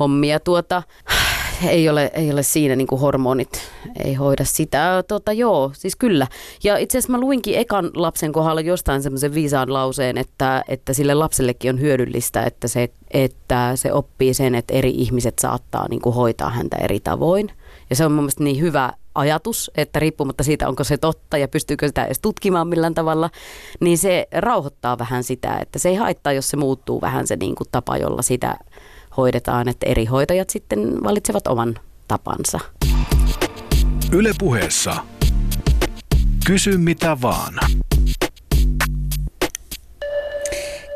[0.00, 0.40] kromosomihommia.
[0.40, 0.82] Tuota,
[1.68, 3.60] ei ole, ei ole siinä niin kuin hormonit,
[4.04, 5.04] ei hoida sitä.
[5.08, 6.26] Tuota, joo, siis kyllä.
[6.64, 11.14] Ja itse asiassa mä luinkin ekan lapsen kohdalla jostain semmoisen viisaan lauseen, että, että sille
[11.14, 16.14] lapsellekin on hyödyllistä, että se, että se oppii sen, että eri ihmiset saattaa niin kuin
[16.14, 17.50] hoitaa häntä eri tavoin.
[17.90, 21.48] Ja se on mun mielestä niin hyvä ajatus, että riippumatta siitä, onko se totta ja
[21.48, 23.30] pystyykö sitä edes tutkimaan millään tavalla,
[23.80, 27.54] niin se rauhoittaa vähän sitä, että se ei haittaa, jos se muuttuu vähän se niin
[27.54, 28.56] kuin tapa, jolla sitä
[29.16, 31.74] hoidetaan, että eri hoitajat sitten valitsevat oman
[32.08, 32.60] tapansa.
[34.12, 34.94] Ylepuheessa
[36.46, 37.54] Kysy mitä vaan.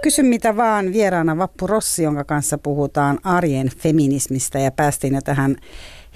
[0.03, 5.57] Kysy mitä vaan vieraana Vappu Rossi, jonka kanssa puhutaan arjen feminismistä ja päästiin jo tähän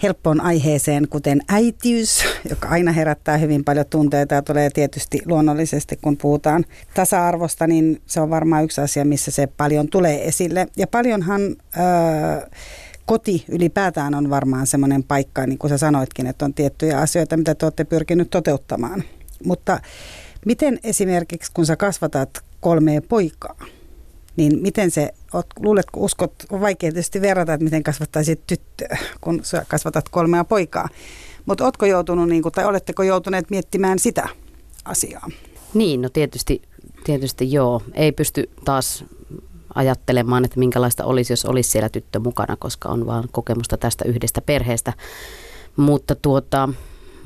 [0.03, 6.17] helppoon aiheeseen, kuten äitiys, joka aina herättää hyvin paljon tunteita ja tulee tietysti luonnollisesti, kun
[6.17, 10.67] puhutaan tasa-arvosta, niin se on varmaan yksi asia, missä se paljon tulee esille.
[10.77, 11.41] Ja paljonhan...
[11.77, 12.49] Öö,
[13.09, 17.55] koti ylipäätään on varmaan semmoinen paikka, niin kuin sä sanoitkin, että on tiettyjä asioita, mitä
[17.55, 19.03] te olette pyrkinyt toteuttamaan.
[19.45, 19.81] Mutta
[20.47, 22.31] miten esimerkiksi, kun sä kasvatat
[22.61, 23.57] kolmea poikaa,
[24.37, 29.41] niin miten se, oot, luuletko, uskot, on vaikea tietysti verrata, että miten kasvattaisit tyttöä, kun
[29.43, 30.89] sä kasvatat kolmea poikaa.
[31.47, 34.29] Mutta ootko joutunut, niin kuin, tai oletteko joutuneet miettimään sitä
[34.85, 35.29] asiaa?
[35.75, 36.63] Niin, no tietysti,
[37.05, 37.83] tietysti joo.
[37.95, 39.05] Ei pysty taas
[39.75, 44.41] ajattelemaan, että minkälaista olisi, jos olisi siellä tyttö mukana, koska on vaan kokemusta tästä yhdestä
[44.41, 44.93] perheestä.
[45.77, 46.69] Mutta tuota,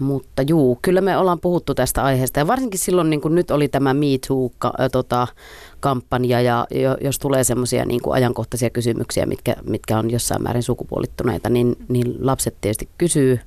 [0.02, 2.40] mutta juu, kyllä me ollaan puhuttu tästä aiheesta.
[2.40, 6.66] Ja varsinkin silloin, niin kuin nyt oli tämä Me Too-kampanja ja
[7.00, 12.54] jos tulee semmoisia niin ajankohtaisia kysymyksiä, mitkä, mitkä on jossain määrin sukupuolittuneita, niin, niin lapset
[12.60, 13.40] tietysti kysyy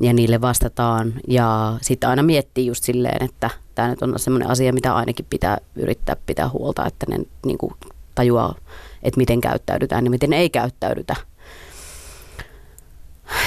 [0.00, 1.14] ja niille vastataan.
[1.28, 5.58] Ja sitten aina miettii just silleen, että tämä nyt on semmoinen asia, mitä ainakin pitää
[5.76, 7.74] yrittää pitää huolta, että ne niin kuin
[8.14, 8.54] tajuaa,
[9.02, 11.16] että miten käyttäydytään ja miten ei käyttäydytä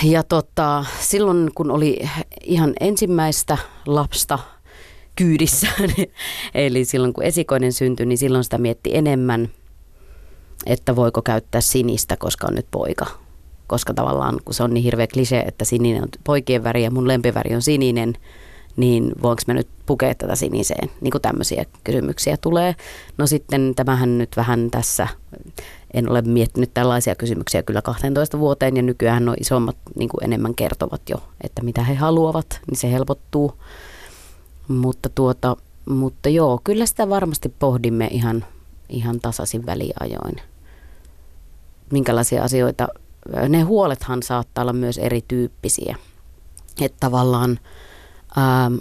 [0.04, 2.00] ja tota, silloin kun oli
[2.44, 4.40] ihan ensimmäistä lapsta
[5.16, 5.68] kyydissä,
[6.56, 9.50] eli silloin kun esikoinen syntyi, niin silloin sitä mietti enemmän,
[10.66, 13.06] että voiko käyttää sinistä, koska on nyt poika.
[13.68, 17.08] Koska tavallaan, kun se on niin hirveä klise, että sininen on poikien väri ja mun
[17.08, 18.14] lempiväri on sininen,
[18.78, 20.90] niin voinko mä nyt pukea tätä siniseen?
[21.02, 22.76] Niin kuin tämmöisiä kysymyksiä tulee.
[23.18, 25.08] No sitten tämähän nyt vähän tässä
[25.96, 30.56] en ole miettinyt tällaisia kysymyksiä kyllä 12 vuoteen ja nykyään on isommat niin kuin enemmän
[30.56, 33.54] kertovat jo, että mitä he haluavat, niin se helpottuu.
[34.68, 35.58] Mutta, tuota,
[35.90, 38.46] mutta joo, kyllä sitä varmasti pohdimme ihan,
[38.90, 40.36] ihan tasaisin väliajoin.
[41.92, 42.88] Minkälaisia asioita,
[43.50, 45.96] ne huolethan saattaa olla myös erityyppisiä.
[46.82, 47.60] Että tavallaan
[48.36, 48.72] ää,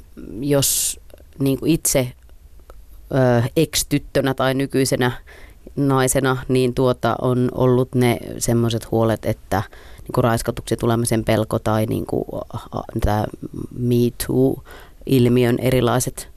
[0.40, 1.00] jos
[1.38, 2.12] niin kuin itse
[3.56, 5.12] ex-tyttönä tai nykyisenä
[5.76, 9.62] naisena, niin tuota on ollut ne semmoiset huolet, että
[10.02, 12.24] niin kuin raiskatuksi tulemisen pelko tai niin kuin,
[13.00, 13.24] tämä
[13.78, 13.94] Me
[14.26, 16.28] Too-ilmiön erilaiset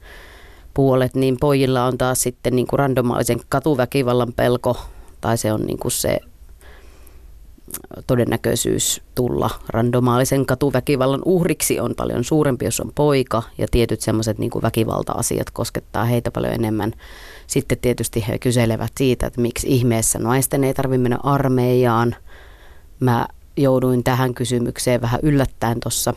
[0.74, 4.76] puolet, niin pojilla on taas sitten niin kuin randomaalisen katuväkivallan pelko,
[5.20, 6.18] tai se on niin kuin se
[8.06, 14.50] todennäköisyys tulla randomaalisen katuväkivallan uhriksi on paljon suurempi, jos on poika, ja tietyt semmoiset niin
[14.62, 16.92] väkivalta-asiat koskettaa heitä paljon enemmän
[17.48, 22.16] sitten tietysti he kyselevät siitä, että miksi ihmeessä naisten ei tarvitse mennä armeijaan.
[23.00, 26.14] Mä jouduin tähän kysymykseen vähän yllättäen tuossa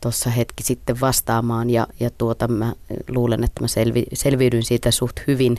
[0.00, 2.72] tuossa hetki sitten vastaamaan ja, ja tuota, mä
[3.08, 5.58] luulen, että mä selvi, selviydyin siitä suht hyvin.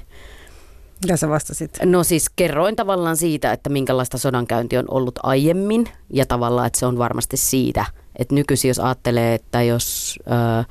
[1.04, 1.78] Mitä sä vastasit?
[1.86, 6.86] No siis kerroin tavallaan siitä, että minkälaista sodankäynti on ollut aiemmin ja tavallaan, että se
[6.86, 7.86] on varmasti siitä–
[8.18, 10.64] et nykyisin jos ajattelee, että jos ö,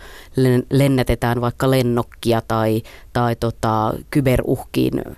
[0.70, 5.10] lennätetään vaikka lennokkia tai, tai tota, kyberuhkiin ö,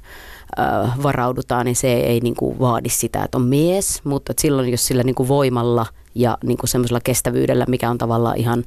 [1.03, 5.29] varaudutaan, niin se ei niinku vaadi sitä, että on mies, mutta silloin jos sillä niinku
[5.29, 8.65] voimalla ja niinku semmoisella kestävyydellä, mikä on tavallaan ihan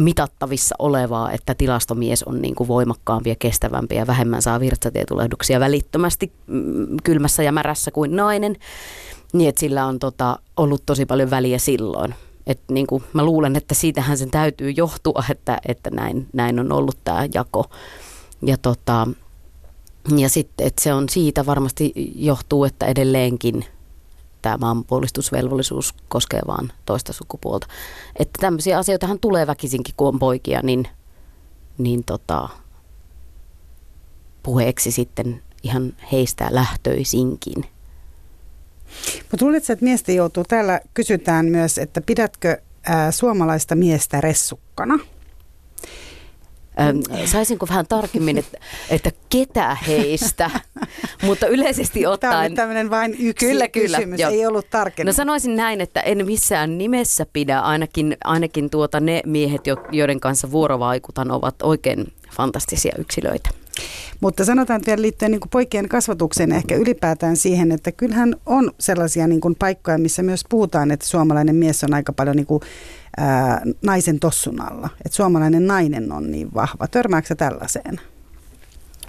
[0.00, 6.96] mitattavissa olevaa, että tilastomies on niinku voimakkaampi ja kestävämpi ja vähemmän saa virtsatietulehduksia välittömästi mm,
[7.04, 8.56] kylmässä ja märässä kuin nainen,
[9.32, 12.14] niin että sillä on tota, ollut tosi paljon väliä silloin.
[12.46, 16.72] Et niin kuin mä luulen, että siitähän sen täytyy johtua, että, että näin, näin on
[16.72, 17.64] ollut tämä jako.
[18.42, 19.08] Ja, tota,
[20.16, 23.64] ja sitten, että se on siitä varmasti johtuu, että edelleenkin
[24.42, 27.66] tämä maanpuolustusvelvollisuus koskee vaan toista sukupuolta.
[28.16, 30.88] Että tämmöisiä asioitahan tulee väkisinkin, kun on poikia, niin,
[31.78, 32.48] niin tota,
[34.42, 37.64] puheeksi sitten ihan heistä lähtöisinkin.
[39.30, 44.98] Mutta luuletko, että miestä joutuu, täällä kysytään myös, että pidätkö ää, suomalaista miestä ressukkana?
[47.24, 48.58] Saisinko vähän tarkemmin, että,
[48.90, 50.50] että ketä heistä,
[51.26, 52.32] mutta yleisesti ottaen...
[52.32, 54.28] Tämä on tämmöinen vain yksi kyllä, kyllä, kysymys, jo.
[54.28, 55.06] ei ollut tarkemmin.
[55.06, 60.50] No sanoisin näin, että en missään nimessä pidä, ainakin, ainakin tuota ne miehet, joiden kanssa
[60.50, 63.61] vuorovaikutan, ovat oikein fantastisia yksilöitä.
[64.20, 68.70] Mutta sanotaan että vielä liittyen niin kuin poikien kasvatukseen ehkä ylipäätään siihen, että kyllähän on
[68.80, 72.62] sellaisia niin kuin paikkoja, missä myös puhutaan, että suomalainen mies on aika paljon niin kuin,
[73.16, 74.88] ää, naisen tossun alla.
[75.04, 76.88] Että suomalainen nainen on niin vahva.
[76.88, 78.00] Törmääkö tällaiseen?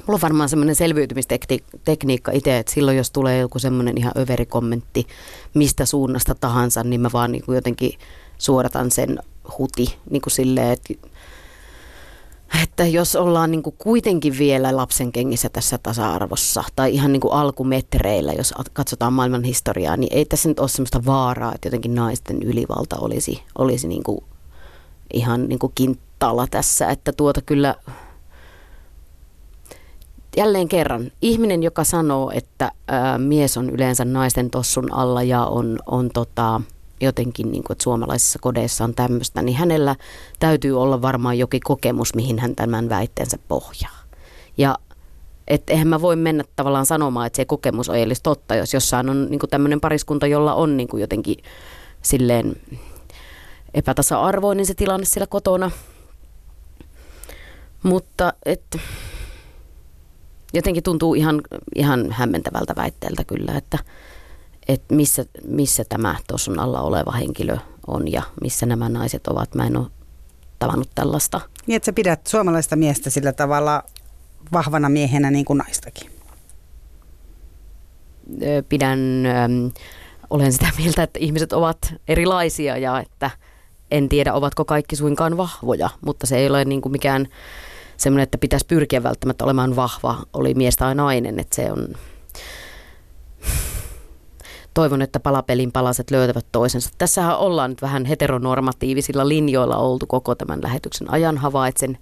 [0.08, 5.08] Mulla on varmaan semmoinen selviytymistekniikka itse, että silloin jos tulee joku semmoinen ihan överikommentti
[5.54, 7.92] mistä suunnasta tahansa, niin mä vaan niin kuin jotenkin
[8.38, 9.20] suodatan sen
[9.58, 10.94] huti niin kuin silleen, että
[12.64, 17.34] että jos ollaan niin kuin kuitenkin vielä lapsen kengissä tässä tasa-arvossa tai ihan niin kuin
[17.34, 22.44] alkumetreillä, jos katsotaan maailman historiaa, niin ei tässä nyt ole sellaista vaaraa, että jotenkin naisten
[22.44, 24.24] ylivalta olisi, olisi niin kuin
[25.14, 27.76] ihan niin kuin kinttalla tässä, että tuota kyllä
[30.38, 35.80] jälleen kerran, ihminen, joka sanoo, että ää, mies on yleensä naisten tossun alla ja on,
[35.86, 36.62] on tota,
[37.04, 39.96] jotenkin, niin kuin, että suomalaisissa kodeissa on tämmöistä, niin hänellä
[40.40, 44.00] täytyy olla varmaan jokin kokemus, mihin hän tämän väitteensä pohjaa.
[44.58, 44.78] Ja
[45.48, 49.10] että eihän mä voi mennä tavallaan sanomaan, että se kokemus ei olisi totta, jos jossain
[49.10, 51.38] on niin tämmöinen pariskunta, jolla on niin jotenkin
[52.02, 52.56] silleen
[53.74, 55.72] epätasa-arvoinen se tilanne siellä kotona.
[57.84, 58.78] Mutta et,
[60.54, 61.42] jotenkin tuntuu ihan,
[61.76, 63.80] ihan hämmentävältä väitteeltä kyllä, että,
[64.68, 69.56] että missä, missä tämä tuossa alla oleva henkilö on ja missä nämä naiset ovat.
[69.56, 69.88] Mä en ole
[70.60, 71.42] tavannut tällaista.
[71.68, 73.84] Niin, että sä pidät suomalaista miestä sillä tavalla
[74.54, 76.12] vahvana miehenä niin kuin naistakin?
[78.70, 79.68] Pidän, ähm,
[80.30, 83.32] olen sitä mieltä, että ihmiset ovat erilaisia ja että
[83.92, 87.28] en tiedä, ovatko kaikki suinkaan vahvoja, mutta se ei ole niin kuin mikään
[87.98, 91.88] semmoinen, että pitäisi pyrkiä välttämättä olemaan vahva, oli mies tai nainen, että se on
[94.74, 96.90] toivon, että palapelin palaset löytävät toisensa.
[96.98, 101.38] Tässähän ollaan nyt vähän heteronormatiivisilla linjoilla oltu koko tämän lähetyksen ajan.
[101.38, 101.98] Havaitsen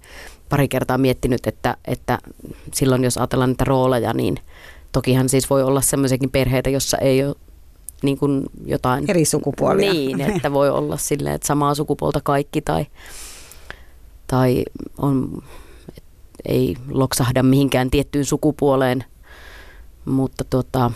[0.48, 2.18] pari kertaa miettinyt, että, että
[2.74, 4.36] silloin jos ajatellaan niitä rooleja, niin
[4.92, 7.36] tokihan siis voi olla sellaisiakin perheitä, jossa ei ole
[8.02, 9.04] niin kuin jotain...
[9.08, 9.92] Eri sukupuolia.
[9.92, 12.86] Niin, että voi olla silleen, että samaa sukupuolta kaikki tai,
[14.26, 14.64] tai
[14.98, 15.42] on,
[16.44, 19.04] ei loksahda mihinkään tiettyyn sukupuoleen,
[20.04, 20.90] mutta tota,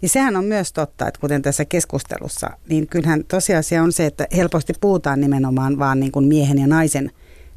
[0.00, 4.26] niin sehän on myös totta, että kuten tässä keskustelussa, niin kyllähän tosiasia on se, että
[4.36, 7.10] helposti puhutaan nimenomaan vaan niin kuin miehen ja naisen,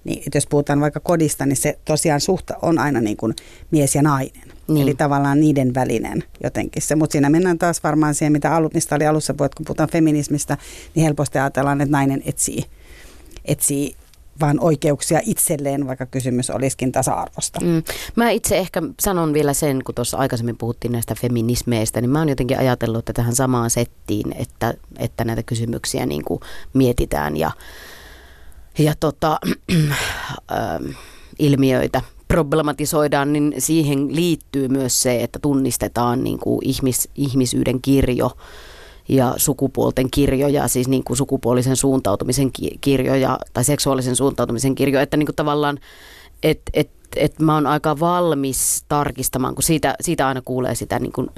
[0.03, 3.33] niin että jos puhutaan vaikka kodista, niin se tosiaan suhta on aina niin kuin
[3.71, 4.53] mies ja nainen.
[4.67, 4.81] Niin.
[4.81, 6.95] Eli tavallaan niiden välinen jotenkin se.
[6.95, 10.57] Mutta siinä mennään taas varmaan siihen, mitä alu, mistä oli alussa, kun puhutaan feminismistä,
[10.95, 12.65] niin helposti ajatellaan, että nainen etsii,
[13.45, 13.95] etsii
[14.39, 17.59] vaan oikeuksia itselleen, vaikka kysymys olisikin tasa-arvosta.
[17.59, 17.83] Mm.
[18.15, 22.29] Mä itse ehkä sanon vielä sen, kun tuossa aikaisemmin puhuttiin näistä feminismeistä, niin mä oon
[22.29, 26.39] jotenkin ajatellut, että tähän samaan settiin, että, että näitä kysymyksiä niin kuin
[26.73, 27.51] mietitään ja,
[28.77, 29.39] ja tota,
[30.51, 30.85] ähm,
[31.39, 38.31] ilmiöitä problematisoidaan, niin siihen liittyy myös se, että tunnistetaan niin kuin ihmis, ihmisyyden kirjo
[39.09, 45.27] ja sukupuolten kirjoja, siis niin kuin sukupuolisen suuntautumisen kirjoja tai seksuaalisen suuntautumisen kirjoja, että niin
[45.27, 45.79] kuin tavallaan,
[46.43, 51.11] että et, että mä oon aika valmis tarkistamaan, kun siitä, siitä aina kuulee sitä niin
[51.11, 51.29] kuin,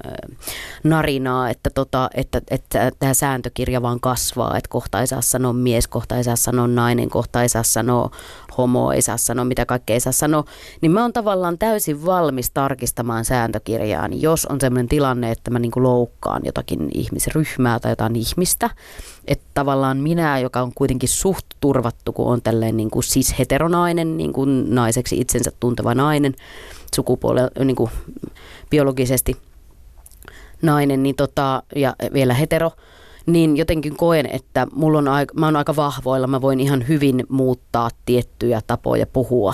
[0.84, 5.88] narinaa, että, tota, että, että tämä sääntökirja vaan kasvaa, että kohta ei saa sanoa mies,
[5.88, 8.12] kohta ei saa sanoa nainen, kohta ei saa sanoa
[8.58, 10.44] homo, ei saa sanoa mitä kaikkea ei saa sanoa,
[10.82, 15.72] niin mä oon tavallaan täysin valmis tarkistamaan sääntökirjaan, jos on sellainen tilanne, että mä niin
[15.72, 18.70] kuin loukkaan jotakin ihmisryhmää tai jotain ihmistä,
[19.28, 24.34] että tavallaan minä, joka on kuitenkin suht turvattu, kun on tälleen niin kuin cis-heteronainen, niin
[24.34, 26.34] kuin naiseksi itsensä tunteva nainen,
[26.96, 27.89] sukupuolella niin
[28.70, 29.38] biologisesti
[30.62, 32.72] nainen niin tota, ja vielä hetero,
[33.26, 37.24] niin jotenkin koen, että mulla on aika, mä oon aika vahvoilla, mä voin ihan hyvin
[37.30, 39.54] muuttaa tiettyjä tapoja puhua,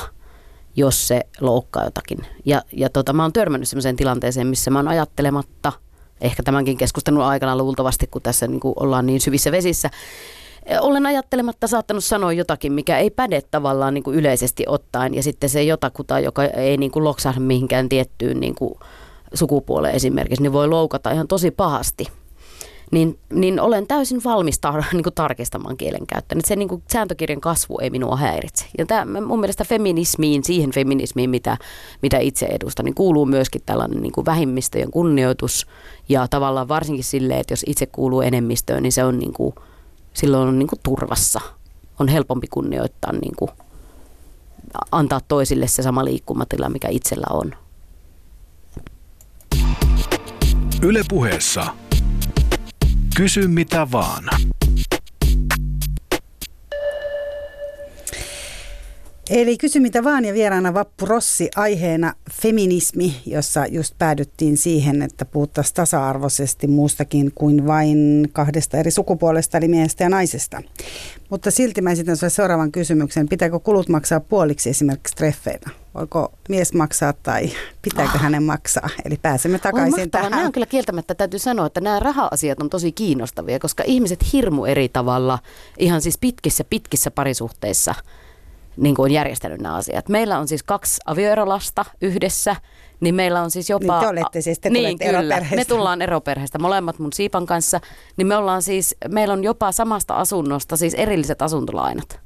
[0.75, 2.17] jos se loukkaa jotakin.
[2.45, 5.71] Ja, ja tota, mä oon törmännyt sellaiseen tilanteeseen, missä mä oon ajattelematta,
[6.21, 9.89] ehkä tämänkin keskustelun aikana luultavasti, kun tässä niin kuin ollaan niin syvissä vesissä,
[10.81, 15.49] olen ajattelematta saattanut sanoa jotakin, mikä ei päde tavallaan niin kuin yleisesti ottaen, ja sitten
[15.49, 18.73] se jotakuta, joka ei niin kuin loksahda mihinkään tiettyyn niin kuin
[19.33, 22.07] sukupuoleen esimerkiksi, niin voi loukata ihan tosi pahasti.
[22.91, 26.37] Niin, niin olen täysin valmis tar- niin kuin tarkistamaan kielenkäyttöä.
[26.45, 28.65] Se niin kuin sääntökirjan kasvu ei minua häiritse.
[28.77, 31.57] Ja tämä, mun mielestä feminismiin, siihen feminismiin, mitä,
[32.01, 35.67] mitä itse edustan, niin kuuluu myöskin tällainen niin kuin vähemmistöjen kunnioitus.
[36.09, 39.55] Ja tavallaan varsinkin silleen, että jos itse kuuluu enemmistöön, niin se on niin kuin–
[40.13, 41.41] silloin on niin kuin turvassa.
[41.99, 43.51] On helpompi kunnioittaa niin kuin
[44.91, 47.51] antaa toisille se sama liikkumatila, mikä itsellä on.
[50.81, 51.65] Ylepuheessa
[53.15, 54.23] Kysy mitä vaan.
[59.29, 65.25] Eli kysy mitä vaan ja vieraana Vappu Rossi aiheena feminismi, jossa just päädyttiin siihen, että
[65.25, 70.61] puhuttaisiin tasa-arvoisesti muustakin kuin vain kahdesta eri sukupuolesta, eli miehestä ja naisesta.
[71.29, 73.29] Mutta silti mä esitän sinulle seuraavan kysymyksen.
[73.29, 75.69] Pitääkö kulut maksaa puoliksi esimerkiksi treffeillä?
[75.95, 77.51] Voiko mies maksaa tai
[77.81, 78.21] pitääkö oh.
[78.21, 78.89] hänen maksaa?
[79.05, 80.31] Eli pääsemme takaisin on tähän.
[80.31, 84.65] Nämä on kyllä kieltämättä, täytyy sanoa, että nämä raha-asiat on tosi kiinnostavia, koska ihmiset hirmu
[84.65, 85.39] eri tavalla,
[85.77, 87.95] ihan siis pitkissä, pitkissä parisuhteissa–
[88.77, 90.09] niin kuin on järjestänyt nämä asiat.
[90.09, 92.55] Meillä on siis kaksi avioerolasta yhdessä,
[92.99, 93.99] niin meillä on siis jopa...
[93.99, 97.79] Niin te olette siis, te niin, kyllä, me tullaan eroperheestä, molemmat mun Siipan kanssa,
[98.17, 102.19] niin me ollaan siis, meillä on jopa samasta asunnosta siis erilliset asuntolainat.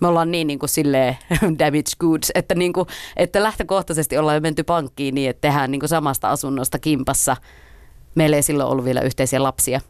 [0.00, 1.18] Me ollaan niin, niin kuin silleen
[1.58, 5.80] damage goods, että, niin kuin, että lähtökohtaisesti ollaan jo menty pankkiin niin, että tehdään niin
[5.80, 7.36] kuin samasta asunnosta kimpassa.
[8.14, 9.80] Meillä ei silloin ollut vielä yhteisiä lapsia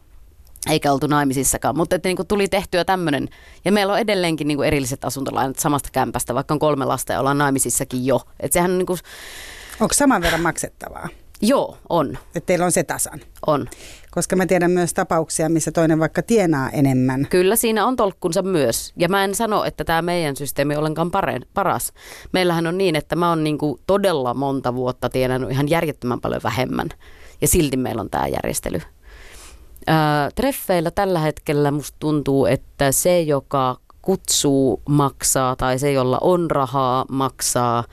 [0.69, 3.29] eikä oltu naimisissakaan, mutta että niin kuin tuli tehtyä tämmöinen.
[3.65, 7.19] Ja meillä on edelleenkin niin kuin erilliset asuntolainat samasta kämpästä, vaikka on kolme lasta ja
[7.19, 8.21] ollaan naimisissakin jo.
[8.39, 8.99] Että sehän on niin kuin...
[9.79, 11.09] Onko saman verran maksettavaa?
[11.41, 12.17] Joo, on.
[12.35, 13.19] Että teillä on se tasan?
[13.47, 13.69] On.
[14.11, 17.27] Koska mä tiedän myös tapauksia, missä toinen vaikka tienaa enemmän.
[17.29, 18.93] Kyllä, siinä on tolkkunsa myös.
[18.97, 21.93] Ja mä en sano, että tämä meidän systeemi on ollenkaan paren, paras.
[22.31, 26.41] Meillähän on niin, että mä oon niin kuin todella monta vuotta tienannut ihan järjettömän paljon
[26.43, 26.89] vähemmän.
[27.41, 28.81] Ja silti meillä on tämä järjestely.
[30.35, 37.05] Treffeillä tällä hetkellä musta tuntuu, että se, joka kutsuu maksaa tai se, jolla on rahaa
[37.09, 37.83] maksaa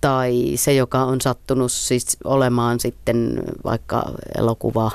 [0.00, 4.04] tai se, joka on sattunut siis olemaan sitten vaikka
[4.38, 4.90] elokuva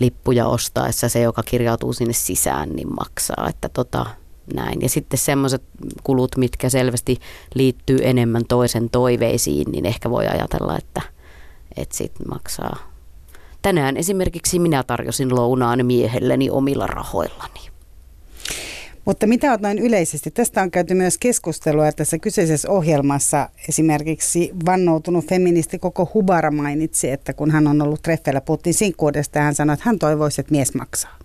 [0.00, 3.46] lippuja ostaessa se, joka kirjautuu sinne sisään, niin maksaa.
[3.48, 4.06] Että tota,
[4.54, 4.82] näin.
[4.82, 5.62] Ja sitten semmoiset
[6.04, 7.18] kulut, mitkä selvästi
[7.54, 11.02] liittyy enemmän toisen toiveisiin, niin ehkä voi ajatella, että,
[11.76, 12.93] että sitten maksaa
[13.64, 17.60] Tänään esimerkiksi minä tarjosin lounaan miehelleni omilla rahoillani.
[19.04, 20.30] Mutta mitä olet noin yleisesti?
[20.30, 23.48] Tästä on käyty myös keskustelua tässä kyseisessä ohjelmassa.
[23.68, 29.44] Esimerkiksi vannoutunut feministi koko Hubara mainitsi, että kun hän on ollut treffeillä, puhuttiin sinkkuudesta ja
[29.44, 31.18] hän sanoi, että hän toivoisi, että mies maksaa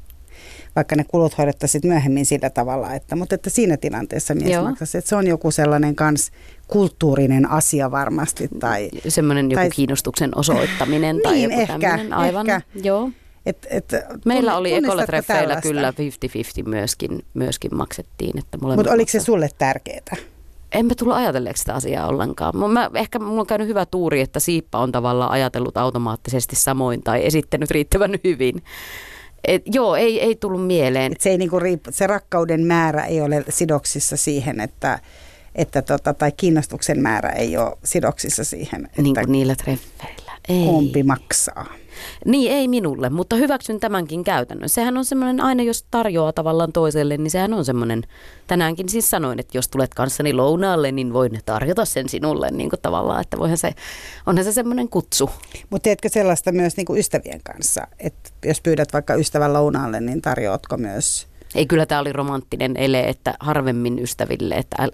[0.76, 4.64] vaikka ne kulut hoidettaisiin myöhemmin sillä tavalla, että, mutta että siinä tilanteessa mies Joo.
[4.64, 4.98] maksaisi.
[4.98, 6.32] Että se on joku sellainen kans
[6.70, 8.48] kulttuurinen asia varmasti.
[8.60, 12.62] Tai, Semmoinen joku tai, kiinnostuksen osoittaminen tai niin, joku ehkä, Aivan, ehkä.
[12.84, 13.10] Joo.
[13.46, 13.94] Et, et,
[14.26, 15.94] Meillä oli ekolatreffeillä kyllä
[16.66, 18.40] 50-50 myöskin, myöskin maksettiin.
[18.40, 20.16] Että Mutta oliko se sulle tärkeää?
[20.72, 22.72] Enpä tullut ajatelleeksi sitä asiaa ollenkaan.
[22.72, 27.26] Mä, ehkä mulla on käynyt hyvä tuuri, että Siippa on tavallaan ajatellut automaattisesti samoin tai
[27.26, 28.64] esittänyt riittävän hyvin.
[29.44, 31.12] Et, joo, ei, ei tullut mieleen.
[31.12, 35.00] Et se, ei niinku riippu, se rakkauden määrä ei ole sidoksissa siihen, että,
[35.60, 38.86] että tota, tai kiinnostuksen määrä ei ole sidoksissa siihen.
[38.86, 40.32] Että niin kuin niillä treffeillä.
[40.50, 40.66] Ei.
[40.66, 41.66] Kumpi maksaa.
[42.26, 44.70] Niin, ei minulle, mutta hyväksyn tämänkin käytännön.
[44.70, 48.04] Sehän on semmoinen, aina jos tarjoaa tavallaan toiselle, niin sehän on semmoinen,
[48.48, 52.80] tänäänkin siis sanoin, että jos tulet kanssani lounaalle, niin voin tarjota sen sinulle niin kuin
[52.82, 53.74] tavallaan, että voihan se,
[54.26, 55.30] onhan se semmoinen kutsu.
[55.70, 60.22] Mutta teetkö sellaista myös niin kuin ystävien kanssa, että jos pyydät vaikka ystävän lounaalle, niin
[60.22, 64.92] tarjoatko myös ei, kyllä tämä oli romanttinen ele, että harvemmin ystäville, että äl,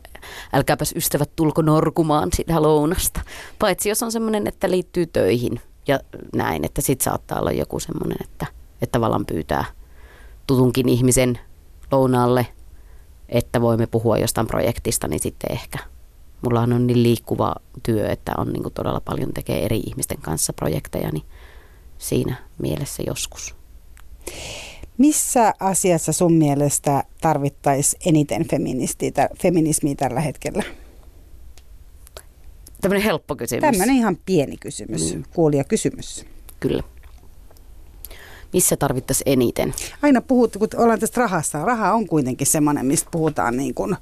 [0.53, 3.21] älkääpäs ystävät tulko norkumaan sitä lounasta.
[3.59, 5.99] Paitsi jos on semmoinen, että liittyy töihin ja
[6.35, 8.45] näin, että sitten saattaa olla joku semmoinen, että,
[8.81, 9.65] että tavallaan pyytää
[10.47, 11.39] tutunkin ihmisen
[11.91, 12.47] lounaalle,
[13.29, 15.79] että voimme puhua jostain projektista, niin sitten ehkä.
[16.41, 21.09] Mulla on niin liikkuva työ, että on niin todella paljon tekee eri ihmisten kanssa projekteja,
[21.11, 21.25] niin
[21.97, 23.55] siinä mielessä joskus.
[24.97, 28.45] Missä asiassa sun mielestä tarvittaisiin eniten
[29.41, 30.63] feminismiä tällä hetkellä?
[32.81, 33.61] Tämmöinen helppo kysymys.
[33.61, 35.23] Tämmöinen ihan pieni kysymys, mm.
[35.33, 36.25] kuulija kysymys.
[36.59, 36.83] Kyllä.
[38.53, 39.73] Missä tarvittaisiin eniten?
[40.01, 41.65] Aina puhut, kun ollaan tästä rahasta.
[41.65, 43.95] Raha on kuitenkin semmoinen, mistä puhutaan niin kuin...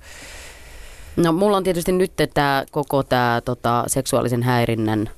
[1.15, 5.09] No mulla on tietysti nyt tämä koko tämä tota, seksuaalisen häirinnän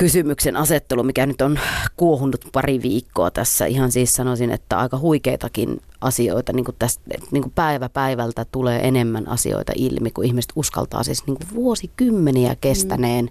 [0.00, 1.58] kysymyksen asettelu, mikä nyt on
[1.96, 3.66] kuohunut pari viikkoa tässä.
[3.66, 8.88] Ihan siis sanoisin, että aika huikeitakin asioita, niin kuin tästä, niin kuin päivä päivältä tulee
[8.88, 13.30] enemmän asioita ilmi, kun ihmiset uskaltaa siis niin kuin vuosikymmeniä kestäneen mm.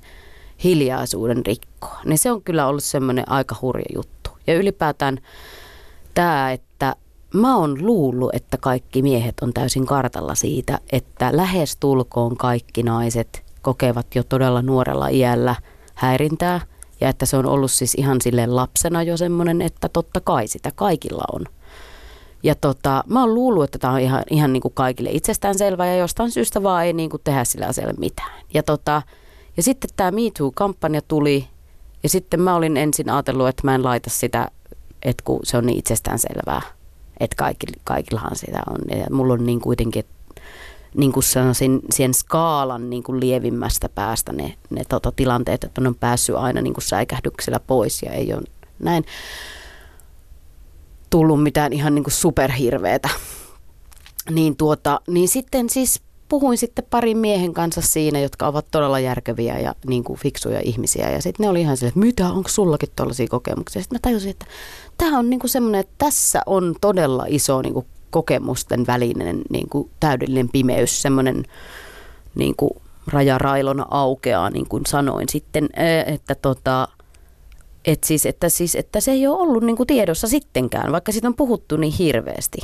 [0.63, 1.99] hiljaisuuden rikkoa.
[2.05, 4.29] Niin se on kyllä ollut semmoinen aika hurja juttu.
[4.47, 5.17] Ja ylipäätään
[6.13, 6.95] tämä, että
[7.33, 14.15] mä oon luullut, että kaikki miehet on täysin kartalla siitä, että lähestulkoon kaikki naiset kokevat
[14.15, 15.55] jo todella nuorella iällä–
[15.99, 16.61] häirintää
[17.01, 20.71] ja että se on ollut siis ihan silleen lapsena jo semmoinen, että totta kai sitä
[20.75, 21.45] kaikilla on.
[22.43, 25.95] Ja tota, mä oon luullut, että tämä on ihan, ihan niin kuin kaikille itsestäänselvää ja
[25.95, 28.41] jostain syystä vaan ei niin kuin tehdä sillä asialla mitään.
[28.53, 29.01] Ja, tota,
[29.57, 31.47] ja sitten tämä Me Too-kampanja tuli
[32.03, 34.51] ja sitten mä olin ensin ajatellut, että mä en laita sitä,
[35.01, 36.61] että kun se on niin itsestäänselvää,
[37.19, 38.99] että kaikilla, kaikillahan sitä on.
[38.99, 40.05] Ja mulla on niin kuitenkin,
[40.95, 45.95] niin kuin sanoisin, siihen skaalan niin kuin lievimmästä päästä ne, ne tota, tilanteet, että on
[45.95, 48.43] päässyt aina niin kuin säikähdyksellä pois ja ei ole
[48.79, 49.05] näin
[51.09, 53.09] tullut mitään ihan niin kuin superhirveetä.
[54.29, 59.59] Niin, tuota, niin sitten siis puhuin sitten parin miehen kanssa siinä, jotka ovat todella järkeviä
[59.59, 61.09] ja niin kuin fiksuja ihmisiä.
[61.09, 63.81] Ja sitten ne oli ihan silleen, että mitä, onko sullakin tällaisia kokemuksia?
[63.81, 64.45] Sitten mä tajusin, että
[64.97, 69.69] tämä on niin kuin semmoinen, että tässä on todella iso niin kuin kokemusten välinen niin
[69.69, 71.45] kuin täydellinen pimeys, semmoinen
[72.35, 72.71] niin kuin
[73.07, 75.69] rajarailona aukeaa, niin kuin sanoin sitten,
[76.05, 76.87] että tota,
[77.85, 81.27] et siis, että, siis, että se ei ole ollut niin kuin tiedossa sittenkään, vaikka siitä
[81.27, 82.59] on puhuttu niin hirveästi.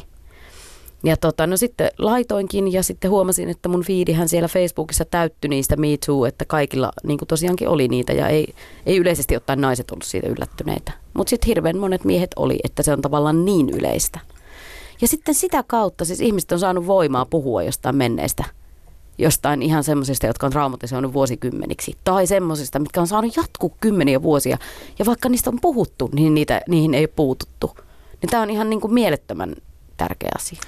[1.03, 5.75] Ja tota, no sitten laitoinkin ja sitten huomasin, että mun fiidihän siellä Facebookissa täyttyi niistä
[5.75, 8.53] Me Too, että kaikilla niin kuin tosiaankin oli niitä ja ei,
[8.85, 10.91] ei yleisesti ottaen naiset ollut siitä yllättyneitä.
[11.13, 14.19] Mutta sitten hirveän monet miehet oli, että se on tavallaan niin yleistä.
[15.01, 18.43] Ja sitten sitä kautta siis ihmiset on saanut voimaa puhua jostain menneistä
[19.17, 24.57] jostain ihan semmoisista, jotka on traumatisoinut vuosikymmeniksi, tai semmoisista, mitkä on saanut jatkuu kymmeniä vuosia,
[24.99, 27.77] ja vaikka niistä on puhuttu, niin niitä, niihin ei puututtu.
[28.21, 29.55] Niin tämä on ihan niin kuin mielettömän
[29.97, 30.59] tärkeä asia.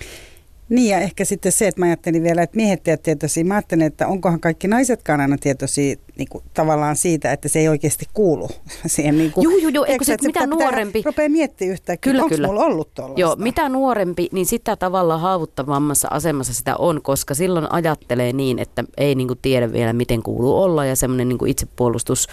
[0.69, 3.45] Niin ja ehkä sitten se, että mä ajattelin vielä, että miehet eivät tietoisia.
[3.45, 7.67] Mä ajattelin, että onkohan kaikki naisetkaan aina tietoisia niin kuin, tavallaan siitä, että se ei
[7.67, 8.49] oikeasti kuulu
[8.85, 9.17] siihen.
[9.17, 9.85] Niin kuin, joo, joo, joo.
[9.85, 11.01] Eikö se, mitä nuorempi...
[11.05, 12.47] Rupeaa miettimään yhtäkkiä, kyllä, onko kyllä.
[12.47, 13.21] mulla ollut tuollaista.
[13.21, 18.83] Joo, mitä nuorempi, niin sitä tavalla haavoittavammassa asemassa sitä on, koska silloin ajattelee niin, että
[18.97, 22.27] ei niin kuin, tiedä vielä, miten kuuluu olla ja semmoinen niin itsepuolustus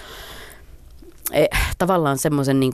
[1.79, 2.73] tavallaan semmoisen niin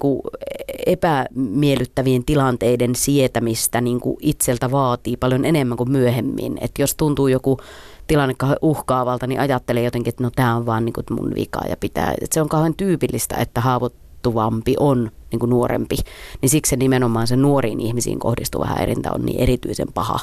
[0.86, 6.58] epämiellyttävien tilanteiden sietämistä niin kuin itseltä vaatii paljon enemmän kuin myöhemmin.
[6.60, 7.58] Että jos tuntuu joku
[8.06, 11.76] tilanne uhkaavalta, niin ajattelee jotenkin, että no tämä on vaan niin kuin mun vika ja
[11.76, 12.14] pitää.
[12.20, 15.96] Että se on kauhean tyypillistä, että haavoittuvampi on niin kuin nuorempi.
[16.42, 20.18] Niin siksi se nimenomaan se nuoriin ihmisiin kohdistuva häirintä on niin erityisen paha.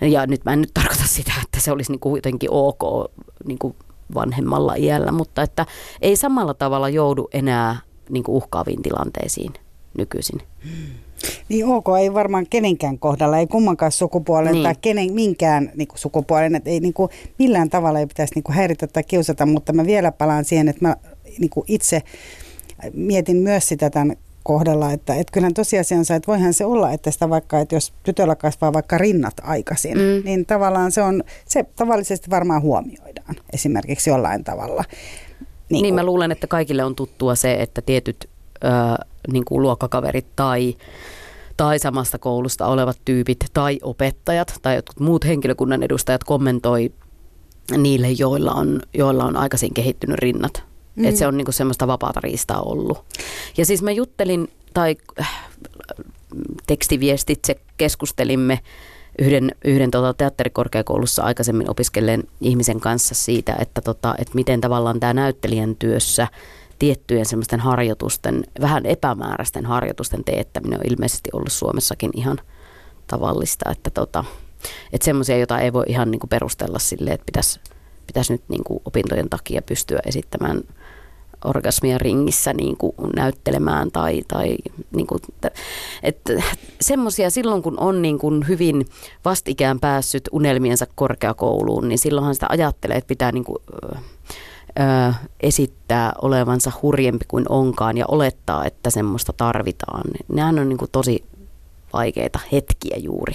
[0.00, 3.10] Ja nyt mä en nyt tarkoita sitä, että se olisi niin kuin jotenkin ok
[3.44, 3.74] niin kuin
[4.14, 5.66] vanhemmalla iällä, mutta että
[6.02, 7.76] ei samalla tavalla joudu enää
[8.10, 9.52] niin kuin uhkaaviin tilanteisiin
[9.98, 10.40] nykyisin.
[11.48, 14.62] Niin ok, ei varmaan kenenkään kohdalla, ei kummankaan sukupuolen niin.
[14.62, 18.42] tai kenen, minkään niin kuin sukupuolen, että ei niin kuin, millään tavalla ei pitäisi niin
[18.42, 20.96] kuin häiritä tai kiusata, mutta mä vielä palaan siihen, että mä
[21.38, 22.02] niin kuin itse
[22.92, 27.30] mietin myös sitä tämän kohdalla, että, että kyllähän tosiasiansa, että voihan se olla, että sitä
[27.30, 30.24] vaikka, että jos tytöllä kasvaa vaikka rinnat aikaisin, mm.
[30.24, 32.62] niin tavallaan se on, se tavallisesti varmaan
[33.28, 34.84] huomioidaan esimerkiksi jollain tavalla.
[35.70, 38.28] Niin, niin mä luulen, että kaikille on tuttua se, että tietyt
[38.64, 38.68] ö,
[39.32, 40.76] niin kuin luokkakaverit tai
[41.56, 46.92] tai samasta koulusta olevat tyypit tai opettajat tai jotkut muut henkilökunnan edustajat kommentoi
[47.76, 50.62] niille, joilla on, joilla on aikaisin kehittynyt rinnat
[50.98, 51.04] Mm.
[51.04, 53.04] Että se on niinku semmoista vapaata riistaa ollut.
[53.56, 55.48] Ja siis mä juttelin, tai äh,
[56.66, 58.58] tekstiviestitse keskustelimme
[59.18, 65.14] yhden, yhden tota, teatterikorkeakoulussa aikaisemmin opiskelleen ihmisen kanssa siitä, että, tota, että miten tavallaan tämä
[65.14, 66.28] näyttelijän työssä
[66.78, 72.40] tiettyjen semmoisten harjoitusten, vähän epämääräisten harjoitusten teettäminen on ilmeisesti ollut Suomessakin ihan
[73.06, 74.24] tavallista, että tota,
[74.92, 77.60] että semmoisia, joita ei voi ihan niinku perustella silleen, että pitäisi
[78.08, 80.62] pitäisi nyt niinku opintojen takia pystyä esittämään
[81.44, 84.56] orgasmia ringissä niin kuin näyttelemään tai, tai
[84.96, 85.20] niin kuin,
[86.02, 86.42] että
[86.80, 88.86] semmoisia silloin kun on niin kuin hyvin
[89.24, 93.58] vastikään päässyt unelmiensa korkeakouluun, niin silloinhan sitä ajattelee, että pitää niin kuin,
[94.80, 100.04] ö, esittää olevansa hurjempi kuin onkaan ja olettaa, että semmoista tarvitaan.
[100.32, 101.24] Nehän on niin kuin tosi
[101.92, 103.34] vaikeita hetkiä juuri.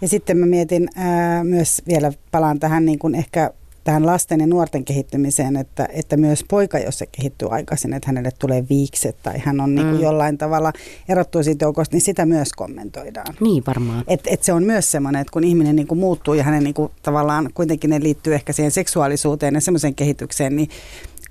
[0.00, 3.50] Ja sitten mä mietin ää, myös vielä, palaan tähän niin kuin ehkä
[3.86, 8.30] tähän lasten ja nuorten kehittymiseen, että, että myös poika, jos se kehittyy aikaisin, että hänelle
[8.38, 10.02] tulee viikset tai hän on niin kuin mm.
[10.02, 10.72] jollain tavalla
[11.08, 13.34] erottuu siitä joukosta, niin sitä myös kommentoidaan.
[13.40, 14.04] Niin varmaan.
[14.08, 16.74] Et, et se on myös semmoinen, että kun ihminen niin kuin muuttuu ja hänen niin
[16.74, 20.68] kuin tavallaan kuitenkin ne liittyy ehkä siihen seksuaalisuuteen ja semmoiseen kehitykseen, niin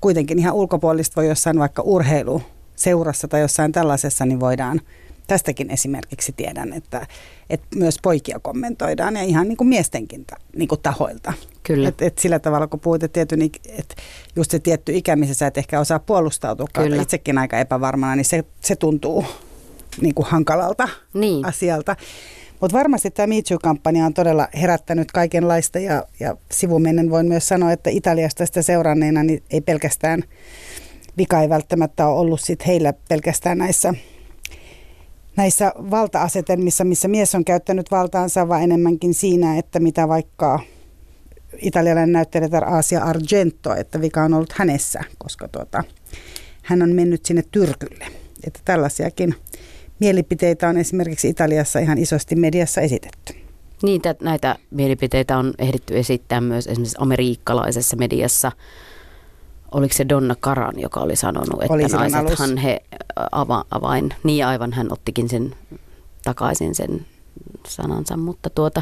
[0.02, 2.42] kuitenkin ihan ulkopuolista voi jossain vaikka urheilu
[2.76, 4.82] seurassa tai jossain tällaisessa, niin voidaan
[5.28, 7.08] tästäkin esimerkiksi tiedän, että,
[7.50, 11.34] että myös poikia kommentoidaan ja ihan niin kuin miestenkin ta, niin kuin tahoilta.
[11.64, 11.90] Kyllä.
[11.90, 13.96] Et, et sillä tavalla, kun puhuit, että, että
[14.36, 17.02] just se tietty ikä, missä sä et ehkä osaa puolustautua, Kyllä.
[17.02, 19.26] itsekin aika epävarmana, niin se, se tuntuu
[20.02, 21.46] niin kuin hankalalta niin.
[21.46, 21.96] asialta.
[22.62, 27.72] Mutta varmasti tämä Me kampanja on todella herättänyt kaikenlaista ja, ja sivumennen voin myös sanoa,
[27.72, 30.24] että Italiasta sitä seuranneena niin ei pelkästään
[31.18, 33.94] vika ei välttämättä ole ollut sit heillä pelkästään näissä
[35.38, 40.60] näissä valta-asetelmissa, missä mies on käyttänyt valtaansa, vaan enemmänkin siinä, että mitä vaikka
[41.62, 45.84] italialainen näyttelijä Asia Argento, että vika on ollut hänessä, koska tuota,
[46.64, 48.06] hän on mennyt sinne tyrkylle.
[48.48, 49.36] Että tällaisiakin
[50.00, 53.34] mielipiteitä on esimerkiksi Italiassa ihan isosti mediassa esitetty.
[53.84, 58.52] Niin, näitä mielipiteitä on ehditty esittää myös esimerkiksi amerikkalaisessa mediassa.
[59.72, 62.82] Oliko se Donna Karan, joka oli sanonut, että oli naisethan he
[63.32, 65.56] ava, avain, niin aivan hän ottikin sen
[66.24, 67.06] takaisin sen
[67.68, 68.82] sanansa, mutta tuota,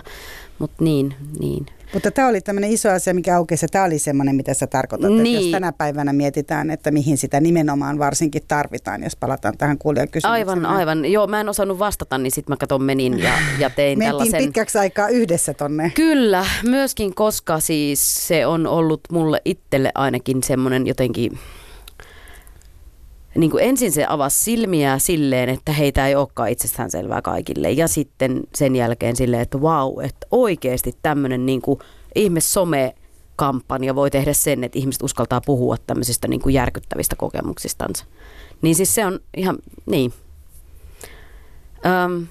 [0.59, 1.65] mutta niin, niin.
[1.94, 5.20] Mutta tämä oli tämmöinen iso asia, mikä aukesi, tämä oli semmoinen, mitä sä tarkoitat, niin.
[5.20, 5.52] että jos niin.
[5.52, 10.32] tänä päivänä mietitään, että mihin sitä nimenomaan varsinkin tarvitaan, jos palataan tähän kuulijakysymykseen.
[10.32, 11.06] Aivan, aivan.
[11.06, 14.44] Joo, mä en osannut vastata, niin sitten mä katon menin ja, ja tein Mentiin tällaisen.
[14.44, 15.91] pitkäksi aikaa yhdessä tonne.
[15.96, 21.39] Kyllä, myöskin koska siis se on ollut mulle itselle ainakin semmoinen jotenkin
[23.36, 27.71] niin kuin ensin se avasi silmiä silleen, että heitä ei olekaan itsestäänselvää kaikille.
[27.71, 31.61] Ja sitten sen jälkeen silleen, että vau, että oikeasti tämmöinen niin
[32.15, 32.95] ihme some
[33.36, 38.05] kampanja voi tehdä sen, että ihmiset uskaltaa puhua tämmöisistä niin kuin järkyttävistä kokemuksistansa.
[38.61, 40.13] Niin siis se on ihan, niin.
[41.86, 42.27] Öm,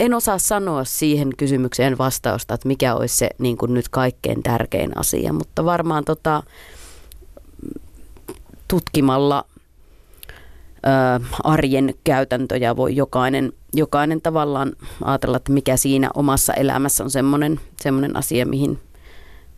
[0.00, 4.98] en osaa sanoa siihen kysymykseen vastausta, että mikä olisi se niin kuin nyt kaikkein tärkein
[4.98, 6.42] asia, mutta varmaan tota,
[8.68, 9.44] tutkimalla
[11.44, 14.72] arjen käytäntöjä voi jokainen, jokainen tavallaan
[15.04, 18.78] ajatella, että mikä siinä omassa elämässä on semmoinen, semmoinen asia, mihin,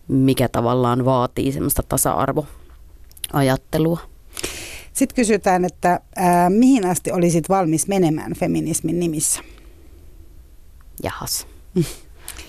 [0.09, 3.99] mikä tavallaan vaatii semmoista tasa-arvoajattelua.
[4.93, 9.41] Sitten kysytään, että ää, mihin asti olisit valmis menemään feminismin nimissä?
[11.03, 11.47] Jahas.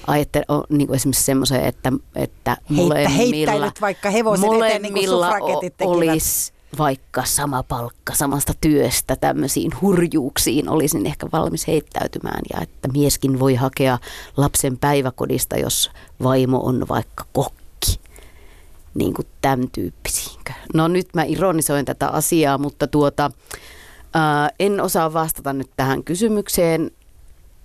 [0.08, 4.94] Ai, että on niin kuin esimerkiksi semmoisen, että, että molemmilla, heittäilyt vaikka hevosen eteen niin
[4.94, 12.88] kuin olisi vaikka sama palkka samasta työstä tämmöisiin hurjuuksiin olisin ehkä valmis heittäytymään ja että
[12.88, 13.98] mieskin voi hakea
[14.38, 15.92] lapsen päiväkodista, jos
[16.24, 18.00] vaimo on vaikka kokki.
[18.94, 20.54] Niin kuin tämän tyyppisiinkö.
[20.74, 23.32] No nyt mä ironisoin tätä asiaa, mutta tuota,
[24.14, 26.92] ää, en osaa vastata nyt tähän kysymykseen.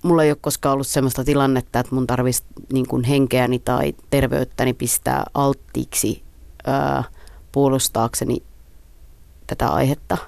[0.02, 5.24] Mulla ei ole koskaan ollut sellaista tilannetta, että mun tarvitsisi niin henkeäni tai terveyttäni pistää
[5.34, 6.22] alttiiksi
[6.66, 7.04] ää,
[7.52, 8.42] puolustaakseni
[9.48, 10.18] tätä aihetta.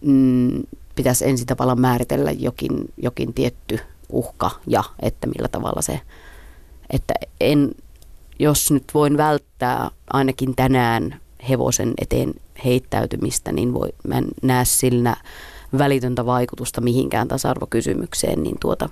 [0.00, 0.62] Mm,
[0.94, 3.78] pitäisi ensin tavallaan määritellä jokin, jokin tietty
[4.12, 6.00] uhka ja että millä tavalla se,
[6.90, 7.70] että en,
[8.38, 12.34] jos nyt voin välttää ainakin tänään hevosen eteen
[12.64, 15.16] heittäytymistä, niin voi, mä en näe sillä
[15.78, 18.88] välitöntä vaikutusta mihinkään tasa-arvokysymykseen, niin tuota,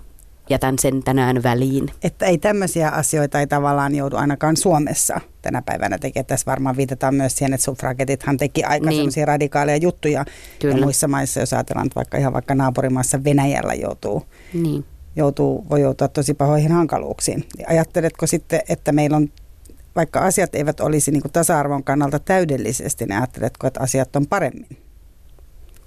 [0.51, 1.90] jätän sen tänään väliin.
[2.03, 6.26] Että ei tämmöisiä asioita ei tavallaan joudu ainakaan Suomessa tänä päivänä tekemään.
[6.26, 8.96] Tässä varmaan viitataan myös siihen, että suffragetithan teki aika niin.
[8.96, 10.24] semmoisia radikaaleja juttuja.
[10.59, 10.74] Kyllä.
[10.74, 14.22] Ja muissa maissa, jos ajatellaan, että vaikka ihan vaikka naapurimaassa Venäjällä joutuu,
[14.55, 14.84] niin.
[15.16, 17.44] joutuu, voi joutua tosi pahoihin hankaluuksiin.
[17.66, 19.28] Ajatteletko sitten, että meillä on
[19.96, 24.78] vaikka asiat eivät olisi niin tasa-arvon kannalta täydellisesti, niin ajatteletko, että asiat on paremmin?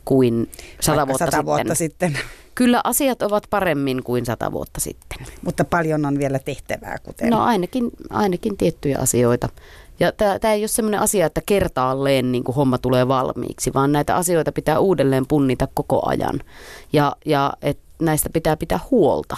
[0.06, 0.50] Kuin
[0.82, 2.18] sata vuotta, sata vuotta sitten.
[2.56, 5.26] Kyllä asiat ovat paremmin kuin sata vuotta sitten.
[5.46, 7.30] Mutta paljon on vielä tehtävää, kuten...
[7.30, 9.50] No ainakin, ainakin tiettyjä asioita.
[10.00, 14.16] Ja tämä ei ole sellainen asia, että kertaalleen niin kuin homma tulee valmiiksi, vaan näitä
[14.16, 16.40] asioita pitää uudelleen punnita koko ajan.
[16.94, 19.36] Ja, ja et näistä pitää pitää huolta.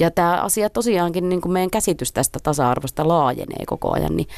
[0.00, 4.28] Ja tämä asia tosiaankin, niin kuin meidän käsitys tästä tasa-arvosta laajenee koko ajan, niin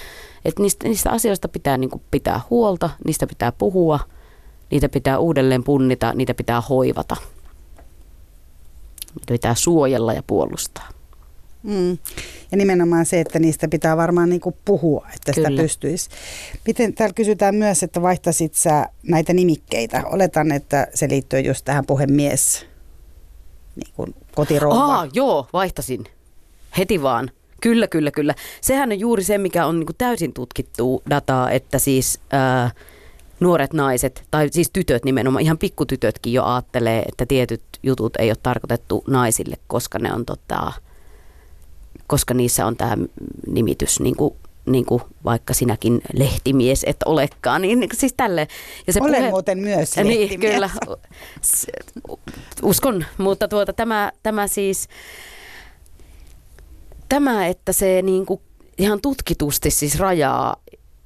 [0.44, 4.00] että niistä, niistä asioista pitää niin kuin pitää huolta, niistä pitää puhua,
[4.70, 7.16] niitä pitää uudelleen punnita, niitä pitää hoivata–
[9.28, 10.88] pitää suojella ja puolustaa.
[11.62, 11.98] Mm.
[12.50, 15.48] Ja nimenomaan se, että niistä pitää varmaan niin puhua, että Kyllä.
[15.48, 16.10] sitä pystyisi.
[16.66, 20.02] Miten täällä kysytään myös, että vaihtasit sä näitä nimikkeitä?
[20.06, 22.66] Oletan, että se liittyy just tähän puhemies,
[23.76, 24.84] niin kuin kotirouva.
[24.84, 26.04] Aa, joo, vaihtasin.
[26.78, 27.30] Heti vaan.
[27.60, 28.34] Kyllä, kyllä, kyllä.
[28.60, 32.20] Sehän on juuri se, mikä on niin täysin tutkittu dataa, että siis...
[32.32, 32.70] Ää,
[33.40, 38.36] nuoret naiset, tai siis tytöt nimenomaan, ihan pikkutytötkin jo ajattelee, että tietyt jutut ei ole
[38.42, 40.72] tarkoitettu naisille, koska ne on tota,
[42.06, 42.96] koska niissä on tämä
[43.46, 44.34] nimitys, niin kuin,
[44.66, 47.62] niin kuin vaikka sinäkin lehtimies et olekaan.
[47.62, 48.48] Niin, niin siis tälle.
[48.86, 49.30] Ja se Olen puhe...
[49.30, 50.30] muuten myös lehtimies.
[50.30, 50.70] Niin, kyllä.
[52.62, 54.88] Uskon, mutta tuota, tämä, tämä siis,
[57.08, 58.40] tämä, että se niin kuin
[58.78, 60.56] ihan tutkitusti siis rajaa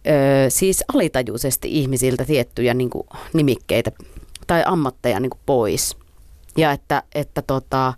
[0.07, 3.93] ö, siis alitajuisesti ihmisiltä tiettyjä niin kuin, nimikkeitä
[4.47, 5.97] tai ammatteja niin kuin, pois.
[6.57, 7.95] Ja että, että tota,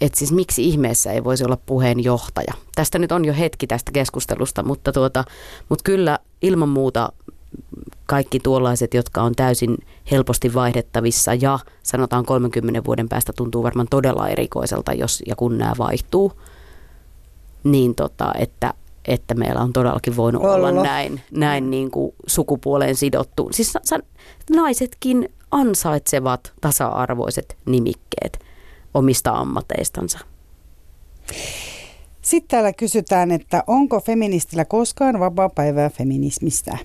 [0.00, 2.54] et siis miksi ihmeessä ei voisi olla puheenjohtaja.
[2.74, 5.24] Tästä nyt on jo hetki tästä keskustelusta, mutta, tuota,
[5.68, 7.12] mutta kyllä ilman muuta
[8.06, 9.76] kaikki tuollaiset, jotka on täysin
[10.10, 15.72] helposti vaihdettavissa ja sanotaan 30 vuoden päästä tuntuu varmaan todella erikoiselta, jos ja kun nämä
[15.78, 16.32] vaihtuu,
[17.64, 18.74] niin tota, että,
[19.08, 23.48] että meillä on todellakin voinut olla, olla näin, näin niin kuin sukupuoleen sidottu.
[23.52, 23.98] Siis sa,
[24.56, 28.38] naisetkin ansaitsevat tasa-arvoiset nimikkeet
[28.94, 30.18] omista ammateistansa.
[32.22, 36.78] Sitten täällä kysytään, että onko feministillä koskaan vapaa päivää feminismistä?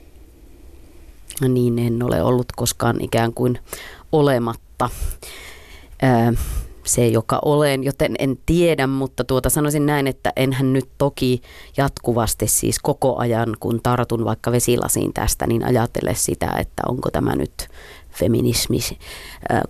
[1.41, 3.59] No niin, en ole ollut koskaan ikään kuin
[4.11, 4.89] olematta.
[6.03, 6.33] Öö,
[6.89, 11.41] se, joka olen, joten en tiedä, mutta tuota sanoisin näin, että enhän nyt toki
[11.77, 17.35] jatkuvasti siis koko ajan, kun tartun vaikka vesilasiin tästä, niin ajatelle sitä, että onko tämä
[17.35, 17.67] nyt
[18.09, 18.79] feminismi,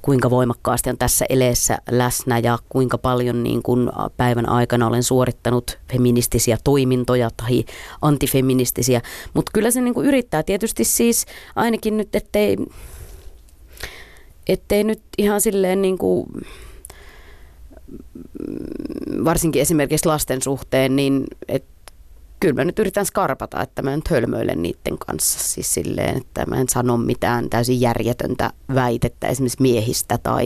[0.02, 5.78] kuinka voimakkaasti on tässä eleessä läsnä ja kuinka paljon niin kuin päivän aikana olen suorittanut
[5.92, 7.66] feministisiä toimintoja tai
[8.02, 9.02] antifeministisiä.
[9.34, 12.58] Mutta kyllä se niin kuin yrittää tietysti siis ainakin nyt, ettei,
[14.48, 16.26] ettei nyt ihan silleen niin kuin
[19.24, 21.66] varsinkin esimerkiksi lasten suhteen, niin et
[22.40, 25.40] kyllä mä nyt yritän skarpata, että mä en hölmöilen niiden kanssa.
[25.40, 30.46] Siis silleen, että mä en sano mitään täysin järjetöntä väitettä esimerkiksi miehistä tai,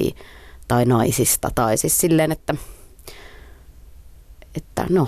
[0.67, 1.51] tai naisista.
[1.55, 2.55] Tai siis silleen, että,
[4.55, 5.07] että no,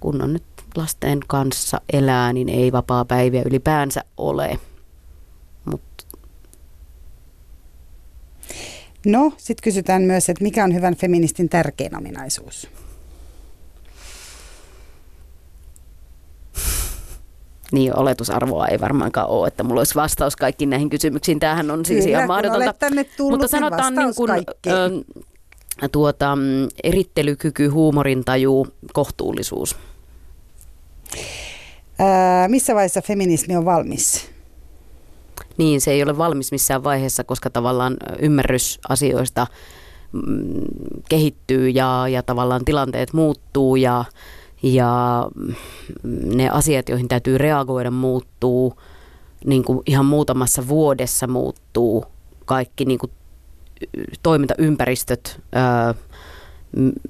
[0.00, 0.44] kun on nyt
[0.76, 4.58] lasten kanssa elää, niin ei vapaa päiviä ylipäänsä ole.
[9.06, 12.68] No, sitten kysytään myös, että mikä on hyvän feministin tärkein ominaisuus?
[17.72, 21.40] niin oletusarvoa ei varmaankaan ole, että mulla olisi vastaus kaikkiin näihin kysymyksiin.
[21.40, 22.74] Tämähän on siis Kyllä, ihan mahdotonta.
[23.16, 24.30] Tullut, Mutta sanotaan niin kuin,
[24.66, 29.76] ö, tuota, mm, erittelykyky, huumorintaju, kohtuullisuus.
[31.98, 34.30] Ää, missä vaiheessa feminismi on valmis?
[35.56, 39.46] Niin, se ei ole valmis missään vaiheessa, koska tavallaan ymmärrys asioista
[40.12, 40.22] mm,
[41.08, 44.04] kehittyy ja, ja tavallaan tilanteet muuttuu ja
[44.62, 45.24] ja
[46.34, 48.74] ne asiat, joihin täytyy reagoida, muuttuu
[49.44, 52.04] niin kuin ihan muutamassa vuodessa muuttuu
[52.44, 53.12] kaikki niin kuin
[54.22, 55.40] toimintaympäristöt.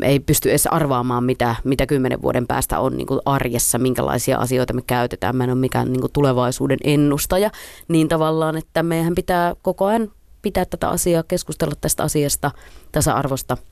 [0.03, 4.73] Ei pysty edes arvaamaan, mitä, mitä kymmenen vuoden päästä on niin kuin arjessa, minkälaisia asioita
[4.73, 5.37] me käytetään.
[5.37, 7.51] Mä en ole mikään niin kuin tulevaisuuden ennustaja,
[7.89, 10.11] niin tavallaan, että meidän pitää koko ajan
[10.43, 12.51] pitää tätä asiaa, keskustella tästä asiasta,
[12.93, 13.57] tasa-arvosta–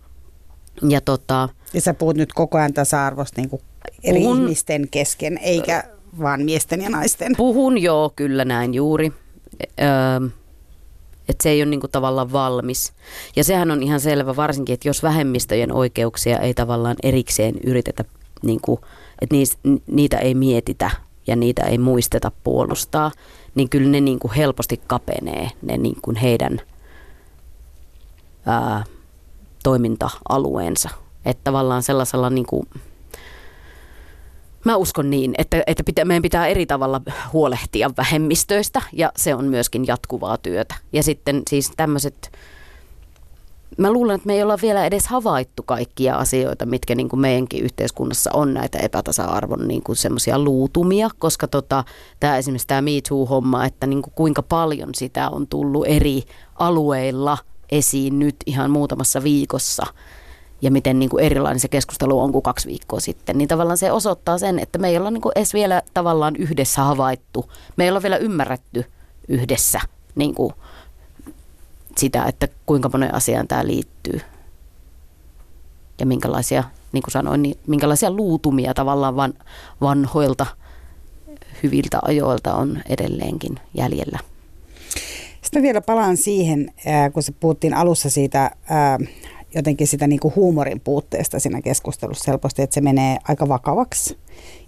[0.82, 3.62] ja, tota, ja sä puhut nyt koko ajan tasa-arvosta niin kuin
[4.04, 5.84] eri puhun, ihmisten kesken, eikä
[6.18, 7.32] vaan miesten ja naisten.
[7.36, 9.12] Puhun joo, kyllä näin juuri.
[9.80, 10.28] Öö,
[11.28, 12.92] että se ei ole niinku tavallaan valmis.
[13.36, 18.04] Ja sehän on ihan selvä, varsinkin, että jos vähemmistöjen oikeuksia ei tavallaan erikseen yritetä,
[18.42, 18.80] niinku,
[19.20, 19.36] että
[19.86, 20.90] niitä ei mietitä
[21.26, 23.10] ja niitä ei muisteta puolustaa,
[23.54, 26.60] niin kyllä ne niinku helposti kapenee, ne niinku heidän
[28.46, 28.84] ää,
[29.62, 30.90] toiminta-alueensa.
[31.24, 32.68] Että tavallaan sellaisella niin kuin,
[34.66, 37.00] Mä uskon niin, että, että pitä, meidän pitää eri tavalla
[37.32, 40.74] huolehtia vähemmistöistä ja se on myöskin jatkuvaa työtä.
[40.92, 42.32] Ja sitten siis tämmöiset,
[43.78, 47.64] mä luulen, että me ei olla vielä edes havaittu kaikkia asioita, mitkä niin kuin meidänkin
[47.64, 51.84] yhteiskunnassa on näitä epätasa-arvon niin kuin semmoisia luutumia, koska tota,
[52.20, 56.22] tämä esimerkiksi tämä Me Too-homma, että niin kuin kuinka paljon sitä on tullut eri
[56.58, 57.38] alueilla–
[57.70, 59.86] esiin nyt ihan muutamassa viikossa
[60.62, 63.92] ja miten niin kuin erilainen se keskustelu on kuin kaksi viikkoa sitten, niin tavallaan se
[63.92, 67.90] osoittaa sen, että me ei olla niin kuin edes vielä tavallaan yhdessä havaittu, me ei
[67.90, 68.84] olla vielä ymmärretty
[69.28, 69.80] yhdessä
[70.14, 70.52] niin kuin
[71.96, 74.20] sitä, että kuinka monen asiaan tämä liittyy
[76.00, 79.34] ja minkälaisia, niin kuin sanoin, niin minkälaisia luutumia tavallaan van,
[79.80, 80.46] vanhoilta
[81.62, 84.18] hyviltä ajoilta on edelleenkin jäljellä.
[85.42, 86.72] Sitten vielä palaan siihen,
[87.12, 88.50] kun se puhuttiin alussa siitä
[89.56, 94.18] jotenkin sitä niin kuin huumorin puutteesta siinä keskustelussa helposti, että se menee aika vakavaksi.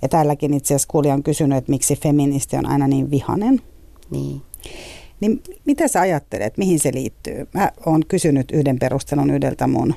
[0.03, 3.62] Ja täälläkin itse asiassa kuulija on kysynyt, että miksi feministi on aina niin vihanen.
[4.11, 4.43] Niin.
[5.20, 7.49] Niin mitä sä ajattelet, mihin se liittyy?
[7.55, 9.95] Mä oon kysynyt yhden perustelun yhdeltä mun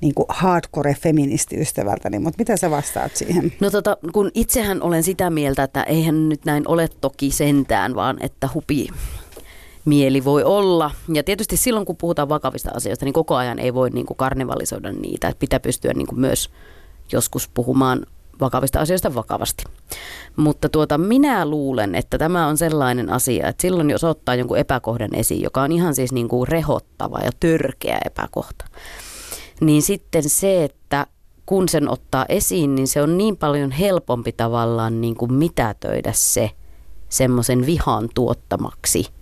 [0.00, 3.52] niin kuin hardcore feministiystävältäni, mutta mitä sä vastaat siihen?
[3.60, 8.16] No tota, kun itsehän olen sitä mieltä, että eihän nyt näin ole toki sentään, vaan
[8.20, 8.88] että hupi
[9.88, 10.90] mieli voi olla.
[11.14, 14.92] Ja tietysti silloin, kun puhutaan vakavista asioista, niin koko ajan ei voi niin kuin karnevalisoida
[14.92, 15.28] niitä.
[15.28, 16.50] Että pitää pystyä niin kuin myös
[17.12, 18.06] joskus puhumaan
[18.40, 19.64] vakavista asioista vakavasti.
[20.36, 25.14] Mutta tuota, minä luulen, että tämä on sellainen asia, että silloin jos ottaa jonkun epäkohdan
[25.14, 28.64] esiin, joka on ihan siis niin kuin rehottava ja törkeä epäkohta,
[29.60, 31.06] niin sitten se, että
[31.46, 36.50] kun sen ottaa esiin, niin se on niin paljon helpompi tavallaan niin kuin mitätöidä se
[37.08, 39.17] semmoisen vihan tuottamaksi.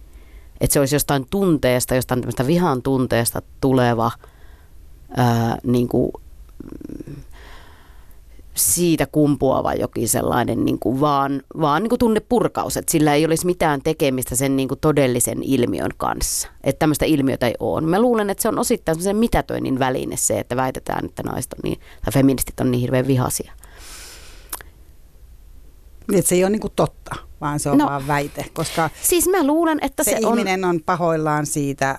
[0.60, 4.10] Että se olisi jostain tunteesta, jostain tämmöistä vihan tunteesta tuleva
[5.16, 6.12] ää, niin kuin,
[8.56, 13.46] siitä kumpuava jokin sellainen niin kuin vaan, vaan niin kuin tunnepurkaus, että sillä ei olisi
[13.46, 16.48] mitään tekemistä sen niin kuin todellisen ilmiön kanssa.
[16.64, 17.80] Että tämmöistä ilmiötä ei ole.
[17.80, 21.58] Mä luulen, että se on osittain semmoisen mitätöinnin väline se, että väitetään, että naiset on
[21.62, 23.52] niin, tai feministit on niin hirveän vihaisia.
[26.14, 29.46] Että se ei ole niin totta, vaan se on no, vaan väite, koska siis mä
[29.46, 30.70] luulen, että se, se ihminen on...
[30.70, 31.98] on pahoillaan siitä,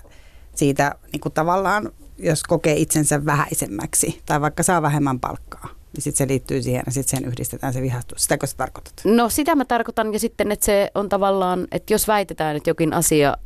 [0.54, 6.32] siitä niin tavallaan, jos kokee itsensä vähäisemmäksi tai vaikka saa vähemmän palkkaa niin sitten se
[6.32, 8.22] liittyy siihen ja sitten sen yhdistetään se vihastus.
[8.22, 8.92] Sitäkö sä tarkoitat?
[9.04, 12.92] No sitä mä tarkoitan ja sitten, että se on tavallaan, että jos väitetään, että jokin
[12.92, 13.36] asia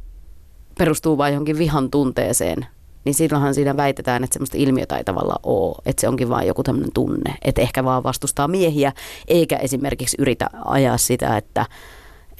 [0.79, 2.67] perustuu vain johonkin vihan tunteeseen,
[3.05, 6.63] niin silloinhan siinä väitetään, että semmoista ilmiötä ei tavallaan ole, että se onkin vain joku
[6.63, 8.93] tämmöinen tunne, että ehkä vaan vastustaa miehiä,
[9.29, 11.67] eikä esimerkiksi yritä ajaa sitä, että,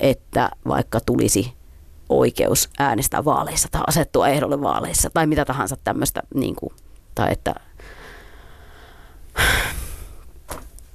[0.01, 1.53] että vaikka tulisi
[2.09, 6.73] oikeus äänestää vaaleissa tai asettua ehdolle vaaleissa tai mitä tahansa tämmöistä, niin kuin,
[7.15, 7.55] tai että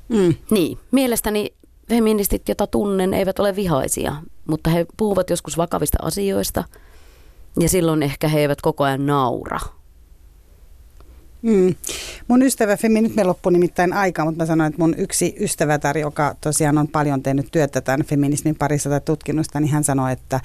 [0.09, 0.35] Mm.
[0.51, 1.53] Niin, mielestäni
[1.89, 4.15] feministit, joita tunnen, eivät ole vihaisia,
[4.47, 6.63] mutta he puhuvat joskus vakavista asioista
[7.59, 9.59] ja silloin ehkä he eivät koko ajan naura.
[11.41, 11.75] Mm.
[12.27, 15.97] Mun ystävä, Femi, nyt me loppui nimittäin aika, mutta mä sanoin, että mun yksi ystävätär,
[15.97, 20.39] joka tosiaan on paljon tehnyt työtä tämän feminismin parissa tai tutkimusta, niin hän sanoi, että,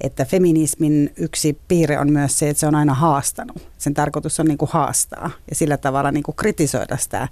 [0.00, 3.68] että feminismin yksi piirre on myös se, että se on aina haastanut.
[3.78, 7.28] Sen tarkoitus on niin kuin haastaa ja sillä tavalla niin kuin kritisoida sitä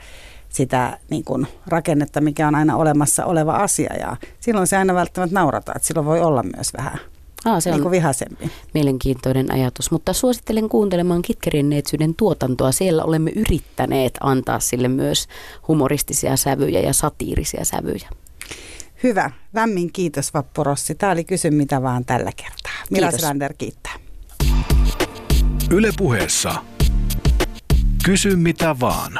[0.48, 3.96] sitä niin kuin rakennetta, mikä on aina olemassa oleva asia.
[3.96, 6.98] Ja silloin se aina välttämättä naurata, että silloin voi olla myös vähän
[7.44, 8.50] Aa, se niin kuin vihaisempi.
[8.74, 12.72] Mielenkiintoinen ajatus, mutta suosittelen kuuntelemaan Kitkerien neitsyyden tuotantoa.
[12.72, 15.28] Siellä olemme yrittäneet antaa sille myös
[15.68, 18.08] humoristisia sävyjä ja satiirisia sävyjä.
[19.02, 19.30] Hyvä.
[19.54, 20.94] Lämmin kiitos Vappu Rossi.
[20.94, 22.84] Tämä oli Kysy mitä vaan tällä kertaa.
[22.90, 23.94] Mila Slander kiittää.
[25.70, 26.54] Yle puheessa.
[28.04, 29.12] Kysy mitä vaan.